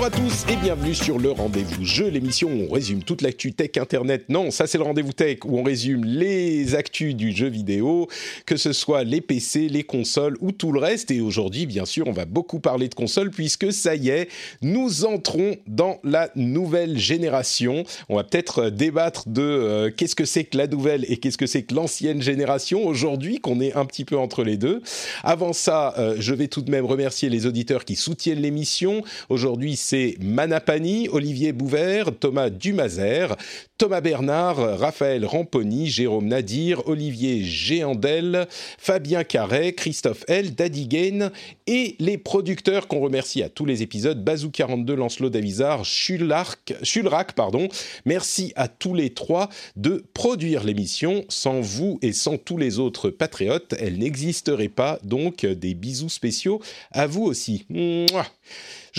[0.00, 3.52] Bonjour à tous et bienvenue sur le Rendez-vous Jeu, l'émission où on résume toute l'actu
[3.52, 4.26] tech internet.
[4.28, 8.06] Non, ça c'est le Rendez-vous Tech où on résume les actus du jeu vidéo,
[8.46, 11.10] que ce soit les PC, les consoles ou tout le reste.
[11.10, 14.28] Et aujourd'hui, bien sûr, on va beaucoup parler de consoles puisque ça y est,
[14.62, 17.82] nous entrons dans la nouvelle génération.
[18.08, 21.46] On va peut-être débattre de euh, qu'est-ce que c'est que la nouvelle et qu'est-ce que
[21.46, 24.80] c'est que l'ancienne génération aujourd'hui, qu'on est un petit peu entre les deux.
[25.24, 29.02] Avant ça, euh, je vais tout de même remercier les auditeurs qui soutiennent l'émission.
[29.28, 33.34] Aujourd'hui, c'est Manapani, Olivier Bouvert, Thomas Dumazer,
[33.78, 41.30] Thomas Bernard, Raphaël Ramponi, Jérôme Nadir, Olivier Géandel, Fabien Carret, Christophe L, Daddy Gain
[41.66, 47.68] et les producteurs qu'on remercie à tous les épisodes, Bazou42, Lancelot Davizard, Schulrac, pardon.
[48.04, 51.24] Merci à tous les trois de produire l'émission.
[51.30, 54.98] Sans vous et sans tous les autres patriotes, elle n'existerait pas.
[55.02, 57.64] Donc, des bisous spéciaux à vous aussi.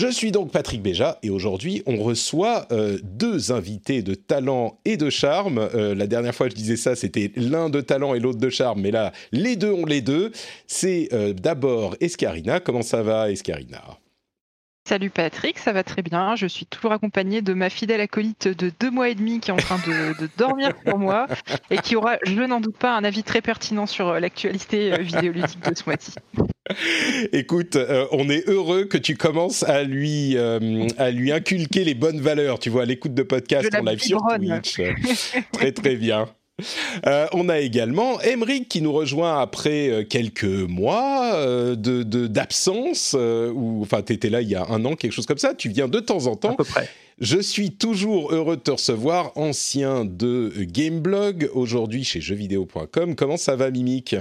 [0.00, 4.96] Je suis donc Patrick Béja et aujourd'hui on reçoit euh, deux invités de talent et
[4.96, 5.58] de charme.
[5.58, 8.80] Euh, la dernière fois je disais ça, c'était l'un de talent et l'autre de charme,
[8.80, 10.32] mais là les deux ont les deux.
[10.66, 12.60] C'est euh, d'abord Escarina.
[12.60, 13.82] Comment ça va Escarina?
[14.88, 16.34] Salut Patrick, ça va très bien.
[16.34, 19.54] Je suis toujours accompagnée de ma fidèle acolyte de deux mois et demi qui est
[19.54, 21.26] en train de, dormir pour moi
[21.68, 25.76] et qui aura, je n'en doute pas, un avis très pertinent sur l'actualité vidéoludique de
[25.76, 26.14] ce mois-ci.
[27.32, 31.94] Écoute, euh, on est heureux que tu commences à lui, euh, à lui inculquer les
[31.94, 34.80] bonnes valeurs, tu vois, l'écoute de podcast en live sur Twitch.
[35.52, 36.28] très très bien.
[37.06, 41.34] Euh, on a également Emeric qui nous rejoint après quelques mois
[41.74, 45.38] de d'absence, ou enfin tu étais là il y a un an, quelque chose comme
[45.38, 45.54] ça.
[45.54, 46.52] Tu viens de temps en temps.
[46.52, 46.88] À peu près.
[47.18, 53.14] Je suis toujours heureux de te recevoir, ancien de Gameblog, aujourd'hui chez jeuxvideo.com.
[53.14, 54.16] Comment ça va, Mimic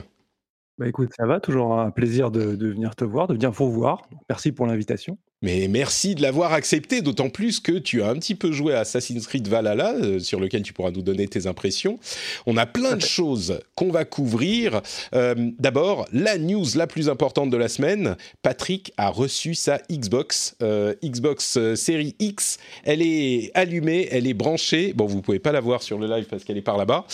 [0.79, 4.01] bah écoute, ça va, toujours un plaisir de, venir te voir, de venir vous voir.
[4.29, 5.17] Merci pour l'invitation.
[5.41, 8.81] Mais merci de l'avoir accepté, d'autant plus que tu as un petit peu joué à
[8.81, 11.97] Assassin's Creed Valhalla, euh, sur lequel tu pourras nous donner tes impressions.
[12.45, 14.81] On a plein de choses qu'on va couvrir.
[15.15, 20.57] Euh, D'abord, la news la plus importante de la semaine, Patrick a reçu sa Xbox,
[20.61, 22.57] euh, Xbox Series X.
[22.83, 24.91] Elle est allumée, elle est branchée.
[24.91, 27.05] Bon, vous pouvez pas la voir sur le live parce qu'elle est par là-bas.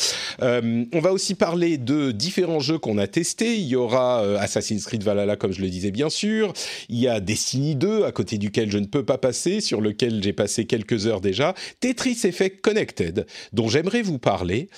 [0.42, 3.56] On va aussi parler de différents jeux qu'on a testés.
[3.56, 6.54] Il y aura Assassin's Creed Valhalla, comme je le disais bien sûr.
[6.90, 10.34] Il y a Destiny 2 côté duquel je ne peux pas passer, sur lequel j'ai
[10.34, 14.70] passé quelques heures déjà, Tetris Effect Connected, dont j'aimerais vous parler.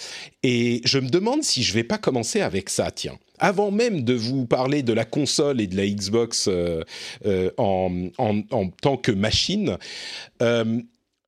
[0.43, 3.17] Et je me demande si je vais pas commencer avec ça, tiens.
[3.39, 6.83] Avant même de vous parler de la console et de la Xbox euh,
[7.25, 9.77] euh, en, en, tant que machine,
[10.41, 10.81] euh,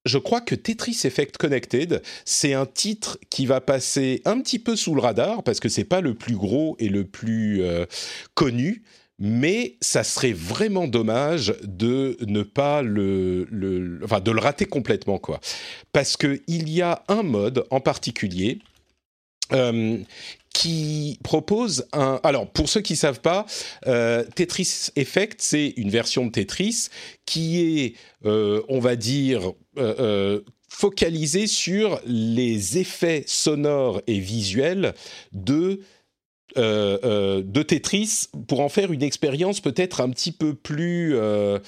[0.06, 4.76] je crois que Tetris Effect Connected, c'est un titre qui va passer un petit peu
[4.76, 7.62] sous le radar parce que c'est pas le plus gros et le plus
[8.34, 8.82] connu,
[9.20, 15.40] mais ça serait vraiment dommage de ne pas le, enfin de le rater complètement quoi,
[15.92, 18.60] parce que il y a un mode en particulier.
[19.52, 19.98] Euh,
[20.54, 22.20] qui propose un.
[22.24, 23.46] Alors, pour ceux qui savent pas,
[23.88, 26.90] euh, Tetris Effect, c'est une version de Tetris
[27.26, 29.54] qui est, euh, on va dire,
[30.68, 34.94] focalisée sur les effets sonores et visuels
[35.34, 35.82] de
[36.58, 41.60] euh, euh, de Tetris pour en faire une expérience peut-être un petit peu plus euh,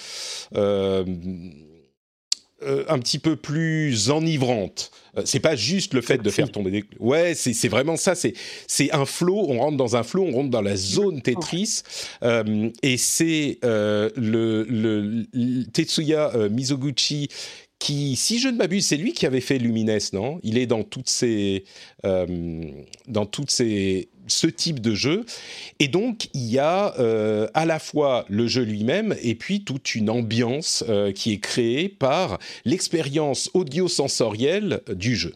[2.87, 4.91] un petit peu plus enivrante.
[5.25, 6.83] C'est pas juste le fait de faire tomber des.
[6.99, 8.15] Ouais, c'est vraiment ça.
[8.15, 8.33] C'est
[8.67, 9.45] c'est un flow.
[9.49, 10.23] On rentre dans un flow.
[10.23, 11.81] On rentre dans la zone Tetris.
[12.21, 17.29] et c'est le, le, Tetsuya Mizoguchi
[17.81, 20.39] qui, si je ne m'abuse, c'est lui qui avait fait Lumines, non?
[20.43, 21.65] Il est dans toutes ces,
[22.03, 25.25] dans toutes ces ce type de jeu.
[25.79, 29.95] Et donc, il y a euh, à la fois le jeu lui-même et puis toute
[29.95, 35.33] une ambiance euh, qui est créée par l'expérience audio-sensorielle du jeu.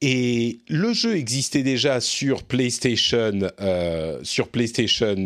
[0.00, 5.16] Et le jeu existait déjà sur PlayStation, euh, sur PlayStation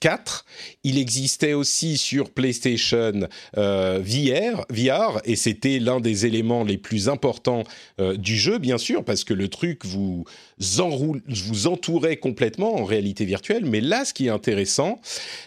[0.00, 0.44] 4.
[0.84, 7.08] Il existait aussi sur PlayStation euh, VR, VR, et c'était l'un des éléments les plus
[7.08, 7.64] importants
[8.00, 10.24] euh, du jeu, bien sûr, parce que le truc vous,
[10.58, 13.66] vous entourait complètement en réalité virtuelle.
[13.66, 15.00] Mais là, ce qui est intéressant,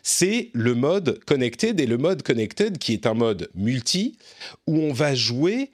[0.04, 4.18] c'est le mode connected, et le mode connected qui est un mode multi,
[4.68, 5.72] où on va jouer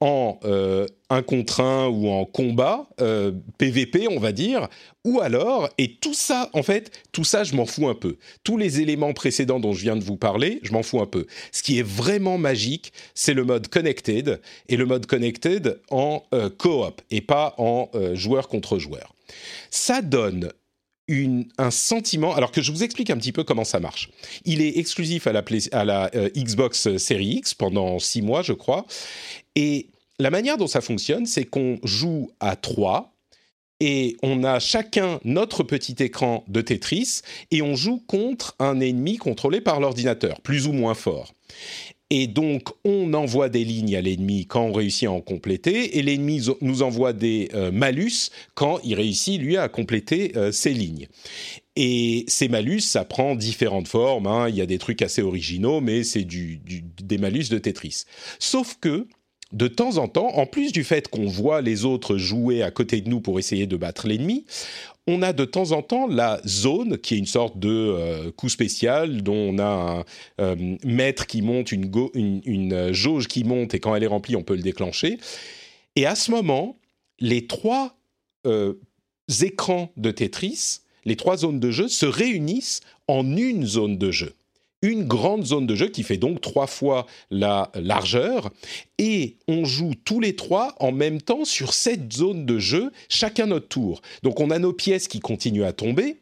[0.00, 4.68] en euh, un contre un ou en combat, euh, PVP on va dire,
[5.04, 8.16] ou alors, et tout ça, en fait, tout ça je m'en fous un peu.
[8.42, 11.26] Tous les éléments précédents dont je viens de vous parler, je m'en fous un peu.
[11.52, 16.48] Ce qui est vraiment magique, c'est le mode connected, et le mode connected en euh,
[16.48, 19.14] coop, et pas en joueur contre joueur.
[19.70, 20.50] Ça donne
[21.58, 24.10] un sentiment, alors que je vous explique un petit peu comment ça marche.
[24.44, 28.86] Il est exclusif à la, à la Xbox Series X pendant six mois, je crois,
[29.56, 33.14] et la manière dont ça fonctionne, c'est qu'on joue à trois
[33.80, 39.16] et on a chacun notre petit écran de Tetris et on joue contre un ennemi
[39.16, 41.32] contrôlé par l'ordinateur, plus ou moins fort.
[42.10, 46.02] Et donc, on envoie des lignes à l'ennemi quand on réussit à en compléter, et
[46.02, 51.06] l'ennemi nous envoie des euh, malus quand il réussit, lui, à compléter euh, ses lignes.
[51.76, 54.26] Et ces malus, ça prend différentes formes.
[54.26, 54.48] Hein.
[54.48, 58.04] Il y a des trucs assez originaux, mais c'est des malus de Tetris.
[58.40, 59.06] Sauf que
[59.52, 63.00] de temps en temps, en plus du fait qu'on voit les autres jouer à côté
[63.00, 64.44] de nous pour essayer de battre l'ennemi,
[65.10, 68.48] on a de temps en temps la zone, qui est une sorte de euh, coup
[68.48, 70.04] spécial, dont on a un
[70.40, 74.42] euh, maître qui monte, une, une, jauge qui monte, et quand elle est remplie, on
[74.42, 75.18] peut le déclencher.
[75.96, 76.78] Et à ce moment,
[77.18, 77.96] les trois
[78.46, 78.74] euh,
[79.42, 84.34] écrans de Tetris, les trois zones de jeu, se réunissent en une zone de jeu
[84.82, 88.50] une grande zone de jeu qui fait donc trois fois la largeur.
[88.98, 93.46] Et on joue tous les trois en même temps sur cette zone de jeu, chacun
[93.46, 94.00] notre tour.
[94.22, 96.16] Donc on a nos pièces qui continuent à tomber.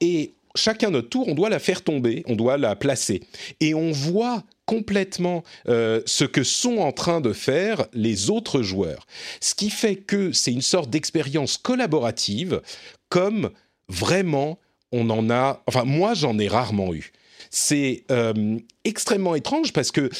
[0.00, 3.22] Et chacun notre tour, on doit la faire tomber, on doit la placer.
[3.60, 9.06] Et on voit complètement euh, ce que sont en train de faire les autres joueurs.
[9.40, 12.62] Ce qui fait que c'est une sorte d'expérience collaborative
[13.08, 13.50] comme
[13.88, 14.58] vraiment
[14.92, 17.12] on en a, enfin moi j'en ai rarement eu
[17.52, 20.10] c'est euh, extrêmement étrange parce que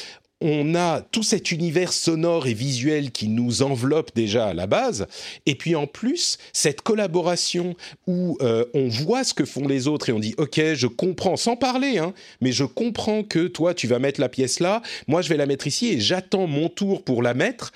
[0.44, 5.06] on a tout cet univers sonore et visuel qui nous enveloppe déjà à la base,
[5.46, 7.76] et puis en plus cette collaboration
[8.08, 11.37] où euh, on voit ce que font les autres et on dit ok je comprends
[11.37, 15.23] sans parler, hein, mais je comprends que toi tu vas mettre la pièce là, moi
[15.23, 17.73] je vais la mettre ici et j'attends mon tour pour la mettre.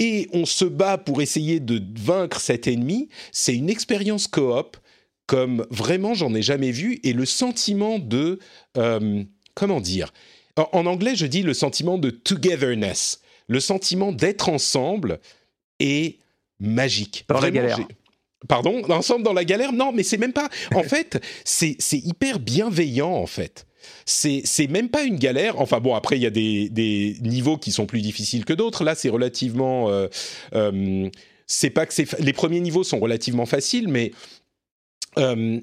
[0.00, 3.08] Et on se bat pour essayer de vaincre cet ennemi.
[3.32, 4.76] C'est une expérience coop
[5.28, 8.40] comme vraiment j'en ai jamais vu et le sentiment de
[8.76, 9.22] euh,
[9.54, 10.12] comment dire
[10.56, 15.20] en, anglais je dis le sentiment de togetherness le sentiment d'être ensemble
[15.78, 16.18] est
[16.58, 17.78] magique dans la galère
[18.48, 19.72] pardon ensemble dans la galère?
[19.72, 23.68] Non mais c'est même pas en fait c'est hyper bienveillant en fait
[24.04, 25.60] c'est même pas une galère.
[25.60, 28.84] Enfin bon, après il y a des, des, niveaux qui sont plus difficiles que d'autres.
[28.84, 29.90] Là, c'est relativement.
[29.90, 30.08] Euh,
[30.54, 31.08] euh,
[31.46, 34.12] c'est pas que c'est les premiers niveaux sont relativement faciles, mais
[35.18, 35.60] euh,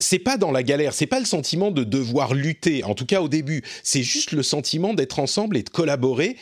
[0.00, 3.20] c'est pas dans la galère, c'est pas le sentiment de devoir lutter, en tout cas
[3.20, 6.36] au début, c'est juste le sentiment d'être ensemble et de collaborer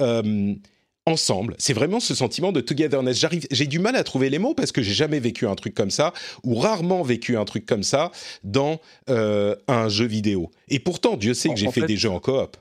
[0.00, 0.54] euh,
[1.06, 1.54] ensemble.
[1.58, 3.18] C'est vraiment ce sentiment de togetherness.
[3.18, 5.74] J'arrive, j'ai du mal à trouver les mots parce que j'ai jamais vécu un truc
[5.74, 6.12] comme ça
[6.44, 8.12] ou rarement vécu un truc comme ça
[8.44, 8.78] dans
[9.08, 10.50] euh, un jeu vidéo.
[10.68, 12.56] Et pourtant, Dieu sait que j'ai fait, des jeux en coop.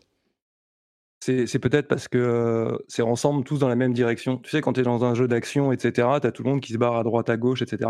[1.20, 4.38] C'est peut-être parce que c'est ensemble tous dans la même direction.
[4.38, 6.62] Tu sais, quand tu es dans un jeu d'action, etc., tu as tout le monde
[6.62, 7.90] qui se barre à droite, à gauche, etc.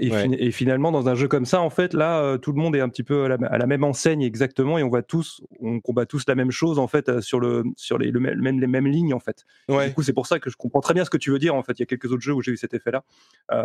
[0.00, 2.80] et, finalement, dans un jeu comme ça, en fait, là, euh, tout le monde est
[2.80, 6.24] un petit peu à la, même enseigne exactement, et on va tous, on combat tous
[6.28, 9.20] la même chose en fait euh, sur le sur les, même, les mêmes lignes en
[9.20, 9.44] fait.
[9.68, 11.54] Du coup, c'est pour ça que je comprends très bien ce que tu veux dire.
[11.54, 13.04] En fait, il y a quelques autres jeux où j'ai eu cet effet-là.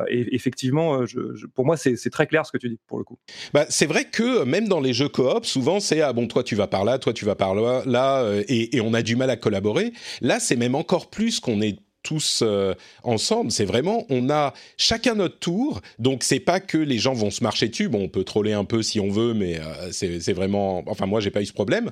[0.08, 3.18] et effectivement, je, pour moi, c'est très clair ce que tu dis pour le coup.
[3.54, 6.56] Bah, c'est vrai que même dans les jeux coop, souvent c'est ah bon, toi tu
[6.56, 9.30] vas par là, toi tu vas par là, là, et, et on a du mal
[9.30, 9.94] à collaborer.
[10.22, 13.52] Là, c'est même encore plus qu'on est tous euh, ensemble.
[13.52, 15.82] C'est vraiment, on a chacun notre tour.
[15.98, 17.90] Donc c'est pas que les gens vont se marcher dessus.
[17.90, 20.84] Bon, on peut troller un peu si on veut, mais euh, c'est vraiment.
[20.88, 21.92] Enfin, moi, j'ai pas eu ce problème.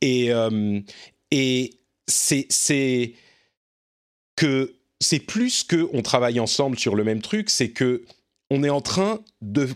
[0.00, 0.80] Et euh,
[1.30, 1.74] et
[2.06, 3.14] c'est
[4.36, 7.50] que c'est plus que on travaille ensemble sur le même truc.
[7.50, 8.04] C'est que
[8.50, 9.68] on est en train de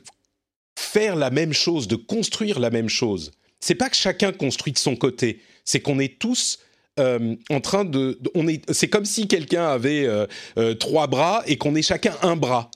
[0.78, 3.32] faire la même chose, de construire la même chose.
[3.60, 5.40] C'est pas que chacun construit de son côté.
[5.64, 6.58] C'est qu'on est tous
[6.98, 10.26] euh, en train de, on est, c'est comme si quelqu'un avait euh,
[10.58, 12.70] euh, trois bras et qu'on ait chacun un bras.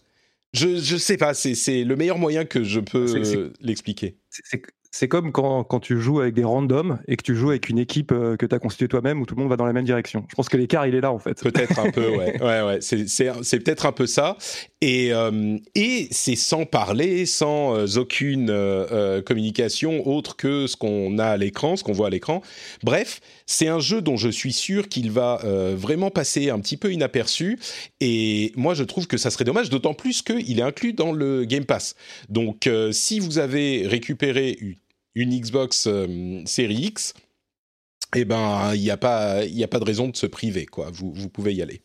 [0.52, 4.16] Je, je sais pas, c'est, c'est le meilleur moyen que je peux l'expliquer.
[4.96, 7.80] C'est comme quand, quand, tu joues avec des randoms et que tu joues avec une
[7.80, 9.84] équipe euh, que tu as constituée toi-même où tout le monde va dans la même
[9.84, 10.24] direction.
[10.30, 11.42] Je pense que l'écart, il est là, en fait.
[11.42, 12.40] Peut-être un peu, ouais.
[12.40, 12.78] ouais, ouais.
[12.80, 14.36] C'est peut-être un peu ça.
[14.80, 18.54] Et, euh, et c'est sans parler, sans euh, aucune
[19.26, 22.40] communication autre que ce qu'on a à l'écran, ce qu'on voit à l'écran.
[22.84, 25.40] Bref, c'est un jeu dont je suis sûr qu'il va
[25.74, 27.58] vraiment passer un petit peu inaperçu.
[28.00, 31.44] Et moi, je trouve que ça serait dommage, d'autant plus qu'il est inclus dans le
[31.44, 31.96] Game Pass.
[32.28, 34.76] Donc, si vous avez récupéré une
[35.16, 37.14] Xbox euh, Series X,
[38.14, 40.66] eh ben, il n'y a, pas, a pas de raison de se priver.
[40.66, 40.90] Quoi.
[40.90, 41.82] Vous, vous pouvez y aller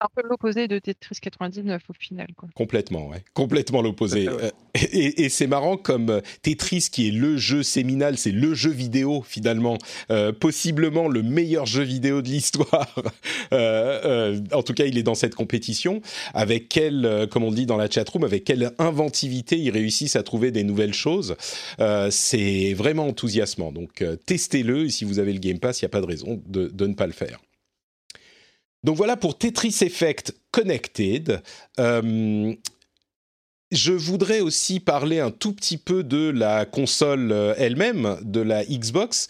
[0.00, 2.28] un peu l'opposé de Tetris 99 au final.
[2.36, 2.48] Quoi.
[2.54, 3.22] Complètement, ouais.
[3.34, 4.28] Complètement l'opposé.
[4.28, 4.50] Euh,
[4.92, 9.22] et, c'est marrant comme euh, Tetris, qui est le jeu séminal, c'est le jeu vidéo
[9.26, 9.78] finalement,
[10.10, 12.94] euh, possiblement le meilleur jeu vidéo de l'histoire.
[13.52, 16.00] en tout cas, il est dans cette compétition.
[16.34, 20.50] Avec quelle, comme on dit dans la chatroom, avec quelle inventivité ils réussissent à trouver
[20.50, 21.36] des nouvelles choses.
[22.10, 23.72] c'est vraiment enthousiasmant.
[23.72, 24.86] Donc, testez-le.
[24.86, 26.86] Et si vous avez le Game Pass, il n'y a pas de raison de, de
[26.86, 27.38] ne pas le faire.
[28.84, 31.42] Donc voilà pour Tetris Effect Connected.
[31.78, 32.54] Euh,
[33.70, 38.64] je voudrais aussi parler un tout petit peu de la console euh, elle-même, de la
[38.64, 39.26] Xbox.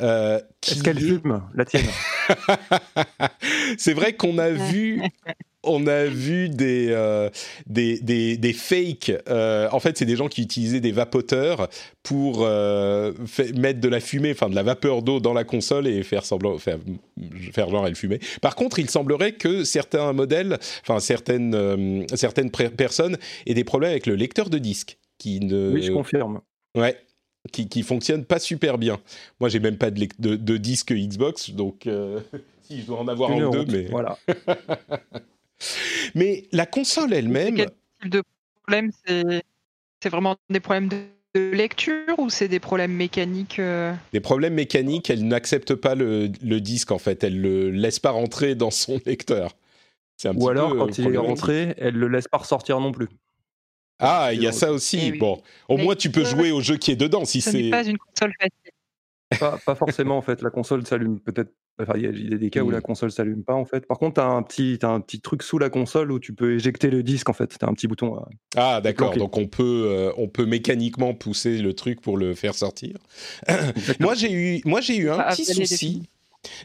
[0.00, 1.86] Euh, Est-ce qu'elle fume, la tienne?
[3.78, 5.00] C'est vrai qu'on a vu
[5.64, 7.30] on a vu des, euh,
[7.66, 9.12] des, des, fakes.
[9.28, 11.68] Euh, en fait, c'est des gens qui utilisaient des vapoteurs
[12.02, 13.12] pour euh,
[13.56, 16.58] mettre de la fumée, enfin de la vapeur d'eau dans la console et faire semblant,
[16.58, 16.78] faire,
[17.52, 18.20] faire genre elle fumait.
[18.40, 24.06] Par contre, il semblerait que certains modèles, enfin certaines, certaines personnes aient des problèmes avec
[24.06, 24.98] le lecteur de disque.
[25.18, 25.72] Qui ne...
[25.72, 26.40] Oui, je confirme.
[26.76, 26.96] Ouais,
[27.50, 29.00] qui, qui fonctionne pas super bien.
[29.40, 31.88] Moi, j'ai même pas de, de, disque Xbox, donc
[32.62, 34.16] si je dois en avoir un ou deux, mais voilà.
[36.14, 37.56] Mais la console elle-même.
[37.56, 38.22] Quel type de
[38.62, 38.90] problème?
[39.04, 43.94] C'est vraiment des problèmes de lecture ou c'est des problèmes mécaniques euh?
[44.12, 48.54] Des problèmes mécaniques, elle n'accepte pas le, disque en fait, elle le laisse pas rentrer
[48.54, 49.54] dans son lecteur.
[50.24, 53.08] Un ou alors quand il est rentré, elle le laisse pas ressortir non plus.
[54.00, 55.12] Ah, il y a ça aussi.
[55.14, 57.52] Eh bon, au moins tu peux jouer au jeu qui est dedans si c'est.
[57.52, 59.38] Ce n'est pas une console facile.
[59.38, 60.42] Pas, pas, forcément en fait.
[60.42, 61.52] La console s'allume peut-être
[61.94, 62.82] il y, a des cas où la mmh.
[62.82, 63.86] console s'allume pas en fait.
[63.86, 66.32] Par contre, tu as un petit as un petit truc sous la console où tu
[66.34, 67.48] peux éjecter le disque en fait.
[67.48, 68.20] Tu as un petit bouton.
[68.56, 69.16] ah d'accord.
[69.16, 72.96] Donc on peut euh, on peut mécaniquement pousser le truc pour le faire sortir.
[74.00, 76.02] moi j'ai eu moi j'ai eu un petit souci.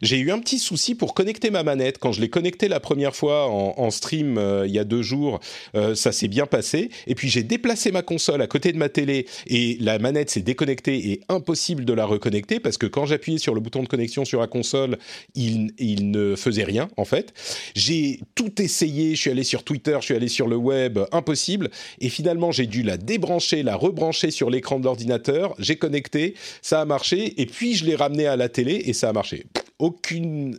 [0.01, 1.98] J'ai eu un petit souci pour connecter ma manette.
[1.98, 5.39] Quand je l'ai connectée la première fois en, stream euh, il y a deux jours,
[5.75, 6.89] euh, ça s'est bien passé.
[7.08, 10.42] Et puis j'ai déplacé ma console à côté de ma télé et la manette s'est
[10.42, 14.25] déconnectée et impossible de la reconnecter parce que quand j'appuyais sur le bouton de connexion
[14.25, 14.98] sur la console,
[15.36, 17.34] il, il ne faisait rien en fait.
[17.75, 21.70] J'ai tout essayé, je suis allé sur Twitter, je suis allé sur le web, impossible.
[22.00, 25.56] Et finalement j'ai dû la débrancher, la rebrancher sur l'écran de l'ordinateur.
[25.60, 29.10] J'ai connecté, ça a marché et puis je l'ai ramené à la télé et ça
[29.10, 29.46] a marché
[29.80, 30.58] aucune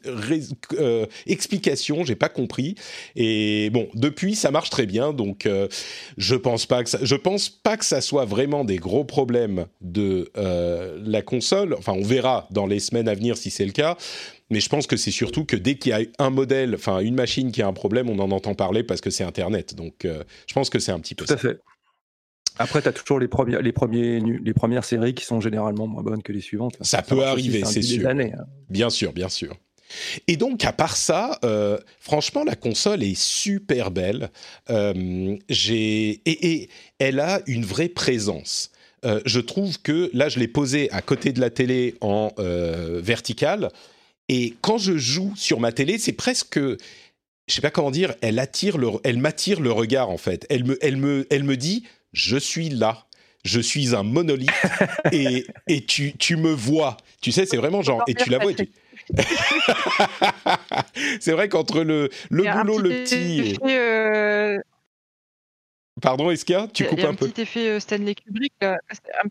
[0.79, 2.75] euh, explication, j'ai pas compris.
[3.17, 5.69] Et bon, depuis ça marche très bien, donc euh,
[6.17, 9.67] je pense pas que ça, je pense pas que ça soit vraiment des gros problèmes
[9.81, 11.75] de euh, la console.
[11.79, 13.97] Enfin, on verra dans les semaines à venir si c'est le cas.
[14.51, 17.15] Mais je pense que c'est surtout que dès qu'il y a un modèle, enfin une
[17.15, 19.75] machine qui a un problème, on en entend parler parce que c'est Internet.
[19.75, 21.59] Donc, je pense que c'est un petit peu Tout à fait.
[22.59, 26.33] Après, tu as toujours les, premiers, les premières séries qui sont généralement moins bonnes que
[26.33, 26.77] les suivantes.
[26.81, 28.07] Ça, peut arriver, c'est sûr.
[28.09, 28.45] Années, hein.
[28.71, 29.57] Bien sûr, bien sûr.
[30.29, 34.31] Et donc, à part ça, euh, franchement, la console est super belle.
[34.71, 36.69] Euh, et, et,
[36.99, 38.71] elle a une vraie présence.
[39.05, 43.71] Euh, je trouve que là, je l'ai posée à côté de la télé en verticale.
[44.29, 46.59] Et quand je joue sur ma télé, c'est presque
[47.47, 50.47] je sais pas comment dire, elle attire le, elle m'attire le regard en fait.
[50.49, 51.85] Elle me, elle me, elle me dit,
[52.15, 53.05] je suis là.
[53.45, 54.51] Je suis un monolithe
[55.13, 56.97] et, et tu, tu me vois.
[57.21, 58.53] Tu sais, c'est vraiment genre, et tu la vois.
[61.21, 63.59] c'est vrai qu'entre le, le boulot, le petit.
[63.67, 64.59] Euh,
[66.05, 67.25] Pardon, Esca, tu coupes un, peu.
[67.25, 68.53] Il y a un petit effet euh, Stanley Kubrick.
[68.61, 68.79] Là.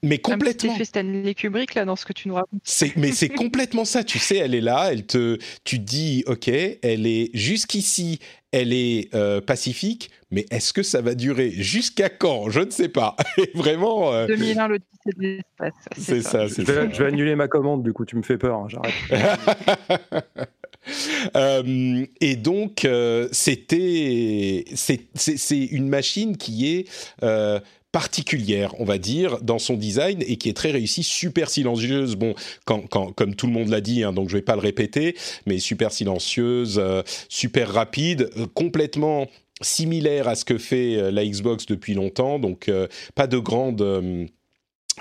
[0.01, 0.49] mais complètement.
[0.49, 2.61] Un petit effet Stanley Kubrick là dans ce que tu nous racontes.
[2.95, 4.03] mais c'est complètement ça.
[4.03, 4.89] Tu sais, elle est là.
[4.91, 8.17] Elle te, tu dis, ok, elle est jusqu'ici,
[8.51, 12.49] elle est euh, pacifique, mais est-ce que ça va durer jusqu'à quand?
[12.49, 13.15] Je ne sais pas.
[13.53, 14.11] Vraiment.
[14.11, 14.25] Euh...
[14.25, 15.73] 2001, le de l'espace.
[15.95, 16.47] C'est ça.
[16.47, 17.83] je, vais, annuler ma commande.
[17.83, 18.57] Du coup, tu me fais peur.
[18.57, 18.93] Hein, j'arrête.
[21.35, 26.85] Euh, et donc, euh, c'était, c'est une machine qui est
[27.23, 27.59] euh,
[27.91, 32.15] particulière, on va dire, dans son design et qui est très réussie, super silencieuse.
[32.15, 32.35] Bon,
[32.65, 35.59] quand, comme tout le monde l'a dit, hein, donc je vais pas le répéter, mais
[35.59, 36.81] super silencieuse,
[37.29, 39.27] super rapide, complètement
[39.61, 42.37] similaire à ce que fait la Xbox depuis longtemps.
[42.37, 42.69] Donc,
[43.15, 44.29] pas de grande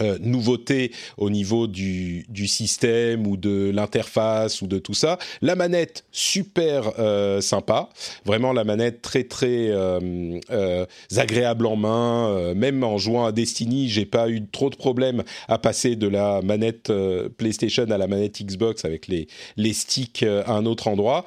[0.00, 5.18] euh, nouveauté au niveau du, du, système ou de l'interface ou de tout ça.
[5.42, 7.90] La manette super euh, sympa,
[8.25, 12.54] vraiment la manette très très euh, euh agréable en main.
[12.54, 16.40] même en jouant à Destiny, j'ai pas eu trop de problèmes à passer de la
[16.42, 16.90] manette
[17.37, 21.25] PlayStation à la manette Xbox avec les les sticks à un autre endroit.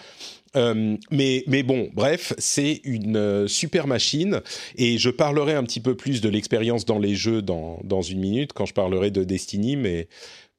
[0.55, 4.41] Euh, mais, bon, bref, c'est une euh, super machine
[4.77, 8.19] et je parlerai un petit peu plus de l'expérience dans les jeux dans, dans une
[8.19, 10.07] minute quand je parlerai de Destiny, mais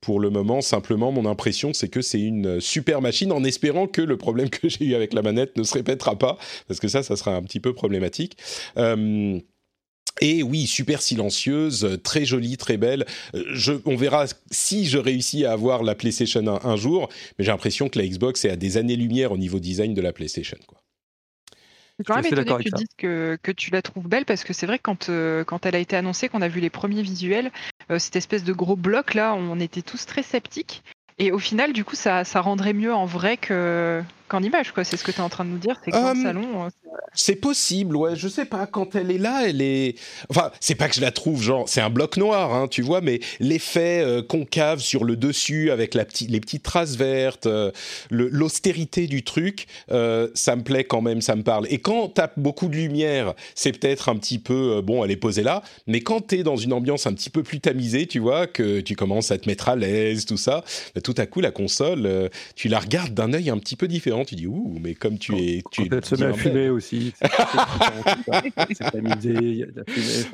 [0.00, 4.02] pour le moment, simplement, mon impression, c'est que c'est une super machine en espérant que
[4.02, 6.38] le problème que j'ai eu avec la manette ne se répétera pas,
[6.68, 8.36] parce que ça, ça sera un petit peu problématique.
[8.78, 9.40] Euh,
[10.20, 13.04] et oui, super silencieuse, très jolie, très belle.
[13.34, 17.08] Euh, je, on verra si je réussis à avoir la PlayStation 1 un jour,
[17.38, 20.12] mais j'ai l'impression que la Xbox est à des années-lumière au niveau design de la
[20.12, 20.58] PlayStation.
[20.66, 20.80] Quoi.
[21.98, 24.44] Je suis quand même étonné que tu dises que, que, tu la trouves belle parce
[24.44, 26.68] que c'est vrai que quand, euh, quand elle a été annoncée, qu'on a vu les
[26.68, 27.50] premiers visuels,
[27.90, 30.82] euh, cette espèce de gros bloc là, on était tous très sceptiques.
[31.18, 34.84] Et au final, du coup, ça, ça rendrait mieux en vrai que, qu'en image, quoi.
[34.84, 36.64] C'est ce que tu es en train de nous dire, c'est euh, salon.
[36.64, 36.68] Euh,
[37.14, 38.16] c'est possible, ouais.
[38.16, 38.66] Je sais pas.
[38.66, 39.98] Quand elle est là, elle est.
[40.30, 43.00] Enfin, c'est pas que je la trouve genre, c'est un bloc noir, hein, tu vois,
[43.00, 47.48] mais l'effet euh, concave sur le dessus avec la petite, les petites traces vertes,
[48.10, 51.66] l'austérité du truc, ça me plaît quand même, ça me parle.
[51.70, 55.42] Et quand t'as beaucoup de lumière, c'est peut-être un petit peu bon, elle est posée
[55.42, 58.80] là, mais quand t'es dans une ambiance un petit peu plus tamisée, tu vois, que
[58.80, 60.64] tu commences à te mettre à l'aise, tout ça,
[60.94, 64.15] bah, tout à coup la console, tu la regardes d'un œil un petit peu différent
[64.24, 67.12] tu dis ouh, mais comme tu es, tu es se met à fumer aussi.
[68.72, 69.66] C'est tamisé,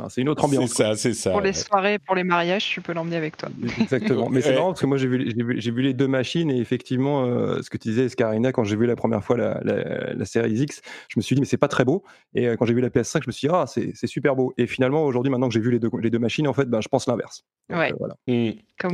[0.09, 0.71] c'est une autre ambiance.
[0.71, 1.31] C'est ça, c'est ça.
[1.31, 3.49] Pour les soirées, pour les mariages, tu peux l'emmener avec toi.
[3.81, 4.29] Exactement.
[4.29, 7.25] Mais c'est marrant parce que moi j'ai vu, j'ai vu, les deux machines et effectivement,
[7.25, 10.53] euh, ce que tu disais, Scarina, quand j'ai vu la première fois la, la, série
[10.53, 12.05] X, je me suis dit mais c'est pas très beau.
[12.35, 14.53] Et euh, quand j'ai vu la PS5, je me suis dit ah c'est super beau.
[14.59, 16.81] Et finalement aujourd'hui, maintenant que j'ai vu les deux, les deux machines, en fait, ben,
[16.81, 17.45] je pense l'inverse.
[17.71, 17.93] Ouais.
[17.93, 18.17] Euh, voilà.
[18.27, 18.51] Mmh.
[18.79, 18.93] Comme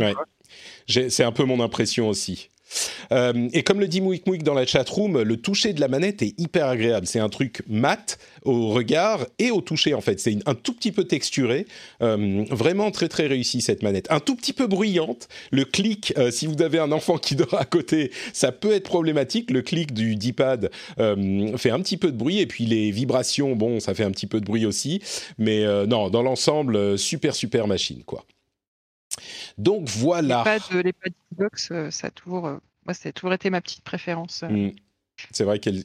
[0.86, 2.50] C'est un peu mon impression aussi.
[3.12, 6.22] Euh, et comme le dit Mouik Mouik dans la chatroom, le toucher de la manette
[6.22, 7.06] est hyper agréable.
[7.06, 10.20] C'est un truc mat au regard et au toucher en fait.
[10.20, 11.66] C'est un tout petit peu texturé,
[12.02, 14.06] euh, vraiment très très réussi cette manette.
[14.10, 15.28] Un tout petit peu bruyante.
[15.50, 18.84] Le clic, euh, si vous avez un enfant qui dort à côté, ça peut être
[18.84, 19.50] problématique.
[19.50, 23.80] Le clic du D-pad fait un petit peu de bruit et puis les vibrations, bon,
[23.80, 25.00] ça fait un petit peu de bruit aussi.
[25.38, 28.24] Mais non, dans l'ensemble, super super machine quoi.
[29.56, 30.44] Donc voilà.
[30.70, 33.84] Les pads, Xbox, euh, ça a toujours, euh, moi, ça a toujours été ma petite
[33.84, 34.42] préférence.
[34.42, 34.48] Euh.
[34.48, 34.72] Mm.
[35.32, 35.82] C'est vrai qu'elle,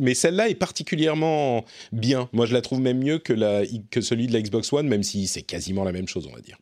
[0.00, 2.28] mais celle-là est particulièrement bien.
[2.32, 5.04] Moi, je la trouve même mieux que, la, que celui de la Xbox One, même
[5.04, 6.58] si c'est quasiment la même chose, on va dire.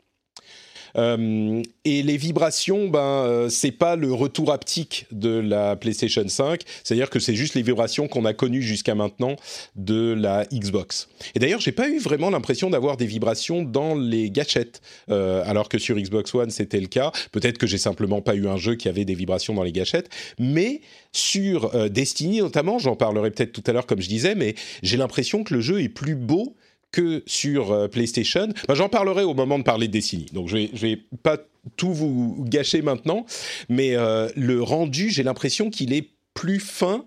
[0.97, 6.63] Euh, et les vibrations, ben, euh, c'est pas le retour haptique de la PlayStation 5,
[6.85, 9.37] c'est-à-dire que c'est juste les vibrations qu'on a connues jusqu'à maintenant
[9.77, 11.09] de la Xbox.
[11.35, 15.69] Et d'ailleurs, j'ai pas eu vraiment l'impression d'avoir des vibrations dans les gadgets, euh, alors
[15.69, 17.13] que sur Xbox One c'était le cas.
[17.33, 20.09] Peut-être que j'ai simplement pas eu un jeu qui avait des vibrations dans les gadgets,
[20.39, 20.81] mais
[21.13, 25.45] sur Destiny notamment, j'en parlerai peut-être tout à l'heure comme je disais, mais j'ai l'impression
[25.45, 26.57] que le jeu est plus beau
[26.93, 28.49] que sur euh, PlayStation.
[28.69, 30.27] Bah, J'en parlerai au moment de parler de Destiny.
[30.33, 31.39] Donc je vais, vais pas
[31.77, 33.27] tout vous gâcher maintenant,
[33.69, 37.05] mais euh, le rendu, j'ai l'impression qu'il est plus fin,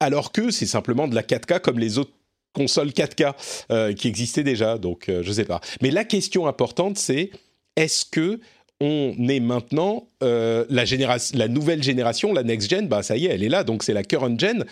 [0.00, 2.12] alors que c'est simplement de la 4K comme les autres
[2.52, 3.34] consoles 4K
[3.70, 4.78] euh, qui existaient déjà.
[4.78, 5.60] Donc je sais pas.
[5.80, 7.30] Mais la question importante, c'est
[7.76, 8.40] est-ce que
[8.82, 13.42] on est maintenant la, la nouvelle génération, la next gen, bah ça y est, elle
[13.42, 14.64] est là, donc c'est la current gen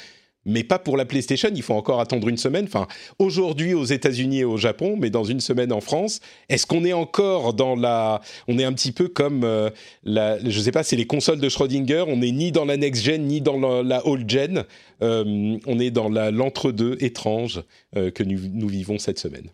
[0.48, 1.50] mais pas pour la PlayStation.
[1.54, 2.64] Il faut encore attendre une semaine.
[2.64, 6.20] Enfin, aujourd'hui aux États-Unis et au Japon, mais dans une semaine en France.
[6.48, 9.70] Est-ce qu'on est encore dans la On est un petit peu comme euh,
[10.04, 10.38] la.
[10.42, 12.04] Je sais pas, c'est les consoles de Schrödinger.
[12.08, 14.64] On n'est ni dans la next gen ni dans la, old gen.
[15.02, 17.62] Euh, on est dans l'entre-deux étrange
[17.96, 19.50] euh, que nous vivons cette semaine.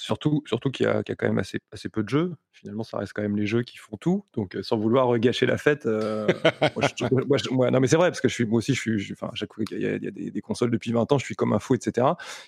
[0.00, 2.34] Surtout, surtout qu'il y, a quand même assez, assez peu de jeux.
[2.52, 4.24] Finalement, ça reste quand même les jeux qui font tout.
[4.32, 6.26] Donc, euh, sans vouloir gâcher la fête, euh,
[7.50, 9.52] moi, non, mais c'est vrai parce que je suis, moi aussi, je suis, enfin, chaque
[9.52, 12.06] fois qu'il y a, des, consoles depuis 20 ans, je suis comme un fou, etc.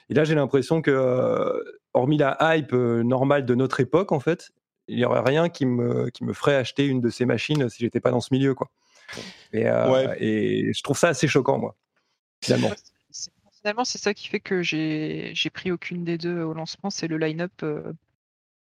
[0.09, 1.62] Et là, j'ai l'impression que, euh,
[1.93, 4.51] hormis la hype normale de notre époque, en fait,
[4.88, 7.81] il n'y aurait rien qui me, qui me ferait acheter une de ces machines si
[7.81, 8.71] j'étais pas dans ce milieu, quoi.
[9.53, 11.77] Et, et je trouve ça assez choquant, moi,
[12.43, 12.71] finalement
[13.62, 17.16] finalement, c'est ça qui fait que j'ai pris aucune des deux au lancement, c'est le
[17.16, 17.92] line-up euh,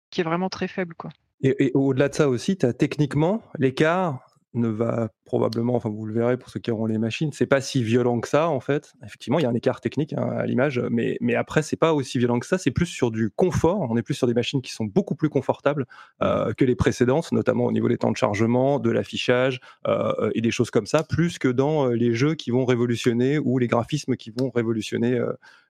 [0.10, 0.94] qui est vraiment très faible.
[0.96, 1.12] Quoi.
[1.42, 6.14] Et, au-delà de ça aussi, tu as techniquement l'écart ne va probablement, enfin vous le
[6.14, 8.94] verrez pour ceux qui auront les machines, c'est pas si violent que ça en fait.
[9.06, 11.94] Effectivement, il y a un écart technique hein, à l'image, mais, mais après c'est pas
[11.94, 12.58] aussi violent que ça.
[12.58, 13.88] C'est plus sur du confort.
[13.90, 15.86] On est plus sur des machines qui sont beaucoup plus confortables
[16.22, 20.42] euh, que les précédentes, notamment au niveau des temps de chargement, de l'affichage euh, et
[20.42, 23.68] des choses comme ça, plus que dans euh, les jeux qui vont révolutionner ou les
[23.68, 25.20] graphismes qui vont révolutionner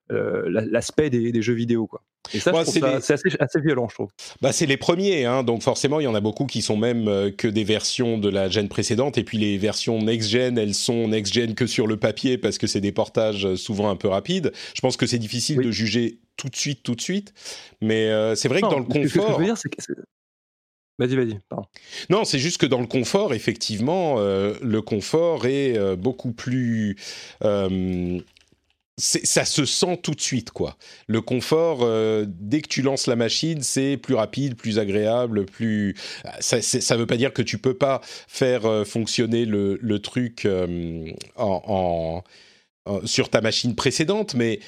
[0.10, 2.02] l'aspect des, jeux vidéo, quoi.
[2.34, 4.10] Et ça, c'est assez, violent, je trouve.
[4.42, 7.32] Bah, c'est les premiers, hein, donc forcément, il y en a beaucoup qui sont même
[7.38, 11.54] que des versions de la gêne précédente, et puis les versions next-gen, elles sont next-gen
[11.54, 14.54] que sur le papier, parce que c'est des portages souvent un peu rapides.
[14.74, 17.34] Je pense que c'est difficile de juger tout de suite, tout de suite,
[17.82, 19.42] mais c'est vrai que dans le confort...
[21.00, 21.40] Vas-y, vas-y.
[22.10, 26.98] Non, c'est juste que dans le confort, effectivement, euh, le confort est euh, beaucoup plus.
[27.44, 28.20] Euh,
[28.98, 30.78] ça se sent tout de suite, quoi.
[31.08, 31.88] Le confort,
[32.28, 35.96] dès que tu lances la machine, c'est plus rapide, plus agréable, plus.
[36.40, 40.48] Ça ne veut pas dire que tu peux pas faire fonctionner le, truc
[41.36, 42.24] en,
[42.86, 44.60] en, sur ta machine précédente, mais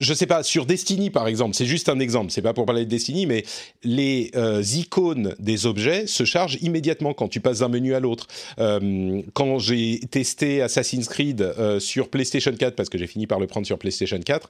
[0.00, 2.84] je sais pas, sur Destiny par exemple, c'est juste un exemple, c'est pas pour parler
[2.84, 3.44] de Destiny, mais
[3.82, 8.26] les euh, icônes des objets se chargent immédiatement quand tu passes d'un menu à l'autre.
[8.58, 13.40] Euh, quand j'ai testé Assassin's Creed euh, sur PlayStation 4, parce que j'ai fini par
[13.40, 14.48] le prendre sur PlayStation 4,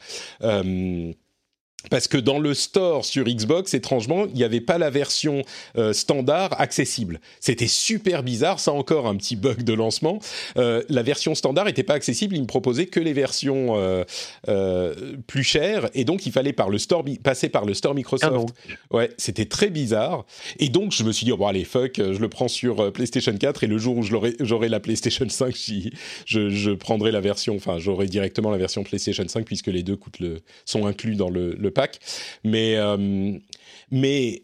[1.91, 5.43] parce que dans le store sur Xbox, étrangement, il n'y avait pas la version
[5.77, 7.21] euh, standard accessible.
[7.39, 10.19] C'était super bizarre, ça encore un petit bug de lancement.
[10.57, 14.95] Euh, la version standard n'était pas accessible, il me proposait que les versions euh,
[15.29, 18.35] plus chères, et donc il fallait par le store passer par le store Microsoft.
[18.35, 20.27] Ah ouais, c'était très bizarre.
[20.59, 23.37] Et donc je me suis dit, oh, bon allez, fuck, je le prends sur PlayStation
[23.37, 25.55] 4, et le jour où j'aurai la PlayStation 5,
[26.27, 29.97] je, je, prendrai la version, enfin j'aurai directement la version PlayStation 5, puisque les deux
[29.97, 31.57] coûtent le, sont inclus dans le.
[32.45, 33.39] Mais, euh,
[33.91, 34.43] mais